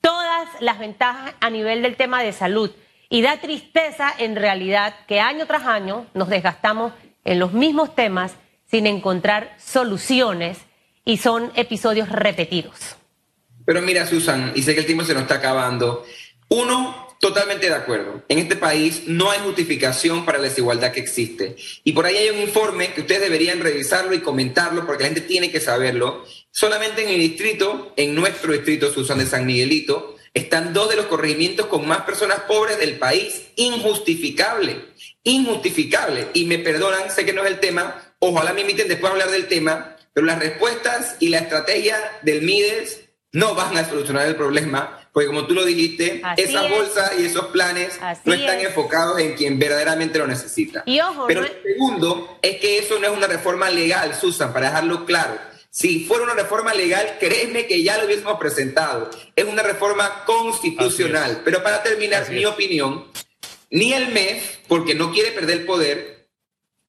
todas 0.00 0.48
las 0.60 0.78
ventajas 0.78 1.34
a 1.40 1.50
nivel 1.50 1.82
del 1.82 1.96
tema 1.96 2.22
de 2.22 2.32
salud. 2.32 2.70
Y 3.10 3.22
da 3.22 3.40
tristeza 3.40 4.12
en 4.18 4.36
realidad 4.36 4.94
que 5.06 5.20
año 5.20 5.46
tras 5.46 5.64
año 5.64 6.06
nos 6.14 6.28
desgastamos 6.28 6.92
en 7.24 7.38
los 7.38 7.52
mismos 7.52 7.94
temas 7.94 8.32
sin 8.70 8.86
encontrar 8.86 9.56
soluciones 9.58 10.58
y 11.04 11.16
son 11.16 11.50
episodios 11.54 12.10
repetidos. 12.10 12.96
Pero 13.64 13.82
mira, 13.82 14.06
Susan, 14.06 14.52
y 14.54 14.62
sé 14.62 14.74
que 14.74 14.80
el 14.80 14.86
tiempo 14.86 15.04
se 15.04 15.14
nos 15.14 15.22
está 15.22 15.36
acabando. 15.36 16.04
Uno, 16.48 17.08
totalmente 17.20 17.68
de 17.68 17.74
acuerdo. 17.74 18.22
En 18.28 18.38
este 18.38 18.56
país 18.56 19.04
no 19.06 19.30
hay 19.30 19.40
justificación 19.40 20.24
para 20.24 20.38
la 20.38 20.44
desigualdad 20.44 20.92
que 20.92 21.00
existe. 21.00 21.56
Y 21.84 21.92
por 21.92 22.06
ahí 22.06 22.16
hay 22.16 22.30
un 22.30 22.40
informe 22.40 22.92
que 22.92 23.02
ustedes 23.02 23.22
deberían 23.22 23.60
revisarlo 23.60 24.14
y 24.14 24.20
comentarlo 24.20 24.86
porque 24.86 25.04
la 25.04 25.08
gente 25.08 25.22
tiene 25.22 25.50
que 25.50 25.60
saberlo. 25.60 26.24
Solamente 26.50 27.02
en 27.02 27.08
el 27.08 27.18
distrito, 27.18 27.92
en 27.96 28.14
nuestro 28.14 28.52
distrito, 28.52 28.92
Susan 28.92 29.18
de 29.18 29.26
San 29.26 29.46
Miguelito, 29.46 30.16
están 30.38 30.72
dos 30.72 30.88
de 30.88 30.96
los 30.96 31.06
corregimientos 31.06 31.66
con 31.66 31.86
más 31.86 32.02
personas 32.02 32.40
pobres 32.40 32.78
del 32.78 32.98
país. 32.98 33.48
Injustificable, 33.56 34.84
injustificable. 35.22 36.28
Y 36.34 36.44
me 36.44 36.58
perdonan, 36.58 37.10
sé 37.10 37.24
que 37.24 37.32
no 37.32 37.42
es 37.44 37.48
el 37.48 37.60
tema, 37.60 38.02
ojalá 38.18 38.52
me 38.52 38.62
inviten 38.62 38.88
después 38.88 39.10
a 39.10 39.12
hablar 39.12 39.30
del 39.30 39.46
tema, 39.46 39.96
pero 40.12 40.26
las 40.26 40.38
respuestas 40.38 41.16
y 41.20 41.28
la 41.28 41.38
estrategia 41.38 41.96
del 42.22 42.42
MIDES 42.42 43.00
no 43.32 43.54
van 43.54 43.76
a 43.76 43.88
solucionar 43.88 44.26
el 44.26 44.36
problema, 44.36 45.08
porque 45.12 45.26
como 45.26 45.46
tú 45.46 45.54
lo 45.54 45.64
dijiste, 45.64 46.22
esas 46.36 46.70
bolsas 46.70 47.12
y 47.18 47.26
esos 47.26 47.46
planes 47.46 47.98
no 48.24 48.32
están 48.32 48.60
enfocados 48.60 49.18
en 49.20 49.34
quien 49.34 49.58
verdaderamente 49.58 50.18
lo 50.18 50.26
necesita. 50.26 50.82
Pero 51.26 51.44
el 51.44 51.62
segundo 51.62 52.38
es 52.42 52.56
que 52.56 52.78
eso 52.78 52.98
no 52.98 53.06
es 53.06 53.16
una 53.16 53.26
reforma 53.26 53.68
legal, 53.70 54.14
Susan, 54.14 54.52
para 54.52 54.66
dejarlo 54.68 55.04
claro. 55.04 55.38
Si 55.78 56.00
fuera 56.06 56.24
una 56.24 56.34
reforma 56.34 56.74
legal, 56.74 57.18
créeme 57.20 57.68
que 57.68 57.84
ya 57.84 57.98
lo 57.98 58.06
hubiésemos 58.06 58.36
presentado. 58.36 59.10
Es 59.36 59.44
una 59.44 59.62
reforma 59.62 60.24
constitucional. 60.24 61.42
Pero 61.44 61.62
para 61.62 61.84
terminar, 61.84 62.28
mi 62.30 62.44
opinión, 62.44 63.04
ni 63.70 63.92
el 63.92 64.08
MEF, 64.08 64.56
porque 64.66 64.96
no 64.96 65.12
quiere 65.12 65.30
perder 65.30 65.58
el 65.58 65.66
poder, 65.66 66.30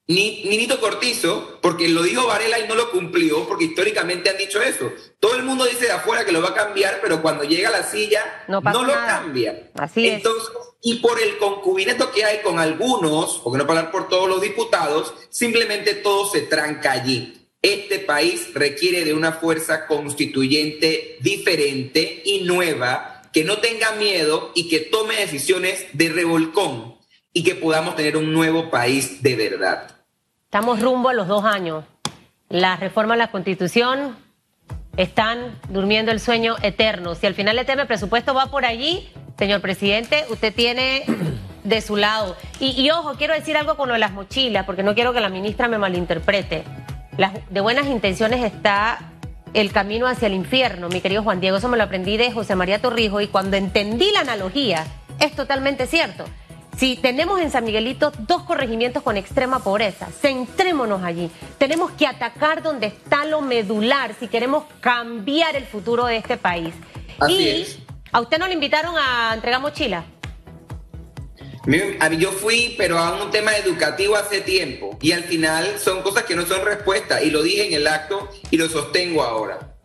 ni, 0.07 0.41
Nito 0.45 0.79
Cortizo, 0.79 1.59
porque 1.61 1.87
lo 1.87 2.01
dijo 2.01 2.25
Varela 2.25 2.57
y 2.57 2.67
no 2.67 2.73
lo 2.73 2.89
cumplió, 2.89 3.47
porque 3.47 3.65
históricamente 3.65 4.31
han 4.31 4.37
dicho 4.37 4.59
eso. 4.59 4.91
Todo 5.19 5.35
el 5.35 5.43
mundo 5.43 5.65
dice 5.65 5.85
de 5.85 5.91
afuera 5.91 6.25
que 6.25 6.31
lo 6.31 6.41
va 6.41 6.49
a 6.49 6.55
cambiar, 6.55 6.97
pero 6.99 7.21
cuando 7.21 7.43
llega 7.43 7.69
a 7.69 7.73
la 7.73 7.83
silla 7.83 8.45
no, 8.47 8.59
lo 8.59 8.91
cambia. 8.91 9.69
Así 9.75 10.09
Entonces, 10.09 10.49
Y 10.81 10.95
por 10.95 11.21
el 11.21 11.37
concubineto 11.37 12.11
que 12.11 12.25
hay 12.25 12.39
con 12.41 12.57
algunos, 12.57 13.39
porque 13.43 13.63
no 13.63 13.69
hablar 13.69 13.91
por 13.91 14.09
todos 14.09 14.27
los 14.27 14.41
diputados, 14.41 15.13
simplemente 15.29 15.93
todo 15.93 16.27
se 16.27 16.41
tranca 16.41 16.91
allí. 16.91 17.38
Este 17.61 17.99
país 17.99 18.53
requiere 18.53 19.03
de 19.03 19.13
una 19.13 19.33
fuerza 19.33 19.85
constituyente 19.85 21.17
diferente 21.19 22.21
y 22.23 22.43
nueva, 22.43 23.21
que 23.33 23.43
no 23.43 23.57
tenga 23.57 23.91
miedo 23.91 24.51
y 24.55 24.69
que 24.69 24.79
tome 24.79 25.15
decisiones 25.15 25.85
de 25.93 26.09
revolcón 26.09 26.95
y 27.33 27.43
que 27.43 27.55
podamos 27.55 27.95
tener 27.95 28.15
un 28.15 28.31
nuevo 28.31 28.69
país 28.69 29.21
de 29.21 29.35
verdad. 29.35 29.91
Estamos 30.45 30.79
rumbo 30.79 31.09
a 31.09 31.13
los 31.13 31.27
dos 31.27 31.43
años. 31.43 31.83
Las 32.47 32.79
reformas 32.79 33.15
a 33.15 33.17
la 33.17 33.31
Constitución 33.31 34.15
están 34.97 35.59
durmiendo 35.69 36.11
el 36.11 36.19
sueño 36.19 36.55
eterno. 36.63 37.13
Si 37.13 37.27
al 37.27 37.35
final 37.35 37.59
el 37.59 37.65
tema 37.65 37.83
de 37.83 37.87
presupuesto 37.87 38.33
va 38.33 38.47
por 38.47 38.65
allí, 38.65 39.09
señor 39.37 39.61
presidente, 39.61 40.25
usted 40.29 40.53
tiene 40.53 41.03
de 41.63 41.81
su 41.81 41.97
lado. 41.97 42.35
Y, 42.59 42.89
ojo, 42.89 43.13
quiero 43.15 43.33
decir 43.33 43.57
algo 43.57 43.77
con 43.77 43.89
lo 43.89 43.93
de 43.93 43.99
las 43.99 44.11
mochilas, 44.11 44.65
porque 44.65 44.81
no 44.81 44.95
quiero 44.95 45.13
que 45.13 45.21
la 45.21 45.29
ministra 45.29 45.67
me 45.67 45.77
malinterprete. 45.77 46.63
De 47.49 47.59
buenas 47.59 47.87
intenciones 47.87 48.43
está 48.45 49.11
el 49.53 49.71
camino 49.73 50.07
hacia 50.07 50.27
el 50.27 50.33
infierno, 50.33 50.87
mi 50.87 51.01
querido 51.01 51.21
Juan 51.21 51.41
Diego. 51.41 51.57
Eso 51.57 51.67
me 51.67 51.77
lo 51.77 51.83
aprendí 51.83 52.15
de 52.15 52.31
José 52.31 52.55
María 52.55 52.79
Torrijo 52.79 53.19
y 53.19 53.27
cuando 53.27 53.57
entendí 53.57 54.09
la 54.13 54.21
analogía, 54.21 54.85
es 55.19 55.35
totalmente 55.35 55.85
cierto. 55.85 56.23
Si 56.77 56.95
tenemos 56.95 57.41
en 57.41 57.51
San 57.51 57.65
Miguelito 57.65 58.13
dos 58.19 58.43
corregimientos 58.43 59.03
con 59.03 59.17
extrema 59.17 59.59
pobreza, 59.59 60.07
centrémonos 60.21 61.03
allí. 61.03 61.29
Tenemos 61.57 61.91
que 61.91 62.07
atacar 62.07 62.63
donde 62.63 62.87
está 62.87 63.25
lo 63.25 63.41
medular 63.41 64.15
si 64.17 64.29
queremos 64.29 64.63
cambiar 64.79 65.57
el 65.57 65.65
futuro 65.65 66.05
de 66.05 66.15
este 66.15 66.37
país. 66.37 66.73
y 67.27 67.65
a 68.13 68.21
usted 68.21 68.39
no 68.39 68.47
le 68.47 68.53
invitaron 68.53 68.95
a 68.97 69.33
entregar 69.33 69.59
mochila. 69.59 70.05
Yo 72.17 72.31
fui, 72.31 72.75
pero 72.77 72.97
a 72.97 73.23
un 73.23 73.31
tema 73.31 73.55
educativo 73.57 74.15
hace 74.15 74.41
tiempo. 74.41 74.97
Y 75.01 75.11
al 75.11 75.23
final 75.23 75.79
son 75.79 76.01
cosas 76.01 76.23
que 76.23 76.35
no 76.35 76.45
son 76.45 76.65
respuesta. 76.65 77.21
Y 77.21 77.29
lo 77.29 77.43
dije 77.43 77.67
en 77.67 77.73
el 77.73 77.87
acto 77.87 78.29
y 78.49 78.57
lo 78.57 78.67
sostengo 78.67 79.23
ahora. 79.23 79.75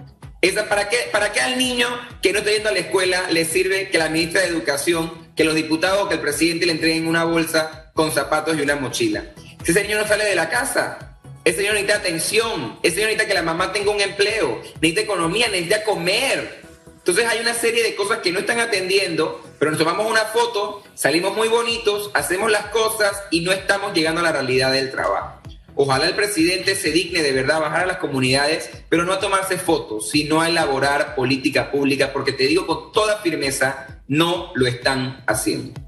¿para, 0.68 0.88
qué, 0.88 1.08
¿Para 1.10 1.32
qué 1.32 1.40
al 1.40 1.58
niño 1.58 1.88
que 2.22 2.32
no 2.32 2.38
está 2.38 2.50
yendo 2.50 2.68
a 2.68 2.72
la 2.72 2.80
escuela 2.80 3.24
le 3.30 3.44
sirve 3.44 3.88
que 3.88 3.98
la 3.98 4.08
ministra 4.08 4.42
de 4.42 4.48
Educación 4.48 5.24
que 5.34 5.44
los 5.44 5.54
diputados, 5.54 6.08
que 6.08 6.14
el 6.14 6.20
presidente 6.20 6.66
le 6.66 6.72
entreguen 6.72 7.06
una 7.06 7.24
bolsa 7.24 7.90
con 7.92 8.12
zapatos 8.12 8.56
y 8.56 8.62
una 8.62 8.76
mochila. 8.76 9.24
Ese 9.62 9.72
señor 9.72 10.02
no 10.02 10.08
sale 10.08 10.24
de 10.24 10.34
la 10.34 10.48
casa. 10.48 11.18
Ese 11.44 11.58
señor 11.58 11.74
necesita 11.74 11.98
atención. 11.98 12.78
Ese 12.82 12.96
señor 12.96 13.10
necesita 13.10 13.28
que 13.28 13.34
la 13.34 13.42
mamá 13.42 13.72
tenga 13.72 13.90
un 13.90 14.00
empleo. 14.00 14.62
Necesita 14.80 15.00
economía, 15.02 15.48
necesita 15.48 15.82
comer. 15.82 16.63
Entonces 17.06 17.26
hay 17.26 17.40
una 17.40 17.52
serie 17.52 17.82
de 17.82 17.94
cosas 17.94 18.20
que 18.20 18.32
no 18.32 18.38
están 18.38 18.60
atendiendo, 18.60 19.42
pero 19.58 19.70
nos 19.70 19.78
tomamos 19.78 20.10
una 20.10 20.22
foto, 20.22 20.82
salimos 20.94 21.36
muy 21.36 21.48
bonitos, 21.48 22.10
hacemos 22.14 22.50
las 22.50 22.68
cosas 22.68 23.24
y 23.30 23.42
no 23.42 23.52
estamos 23.52 23.92
llegando 23.92 24.22
a 24.22 24.24
la 24.24 24.32
realidad 24.32 24.72
del 24.72 24.90
trabajo. 24.90 25.38
Ojalá 25.74 26.06
el 26.06 26.14
presidente 26.14 26.74
se 26.74 26.92
digne 26.92 27.22
de 27.22 27.32
verdad 27.32 27.58
a 27.58 27.60
bajar 27.60 27.82
a 27.82 27.86
las 27.86 27.96
comunidades, 27.98 28.70
pero 28.88 29.04
no 29.04 29.12
a 29.12 29.20
tomarse 29.20 29.58
fotos, 29.58 30.08
sino 30.08 30.40
a 30.40 30.48
elaborar 30.48 31.14
política 31.14 31.70
pública, 31.70 32.10
porque 32.10 32.32
te 32.32 32.46
digo 32.46 32.66
con 32.66 32.90
toda 32.90 33.18
firmeza, 33.18 34.00
no 34.08 34.52
lo 34.54 34.66
están 34.66 35.22
haciendo. 35.26 35.78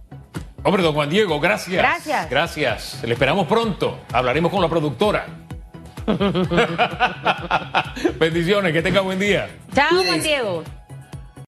Hombre, 0.64 0.82
don 0.82 0.92
Juan 0.92 1.08
Diego, 1.08 1.40
gracias. 1.40 1.78
Gracias. 1.78 2.28
Gracias. 2.28 3.02
Le 3.02 3.14
esperamos 3.14 3.46
pronto. 3.46 4.00
Hablaremos 4.12 4.52
con 4.52 4.60
la 4.60 4.68
productora. 4.68 5.26
Bendiciones, 8.18 8.74
que 8.74 8.82
tenga 8.82 9.00
buen 9.00 9.18
día. 9.18 9.48
Chao, 9.74 10.04
Juan. 10.04 10.22
Diego. 10.22 10.62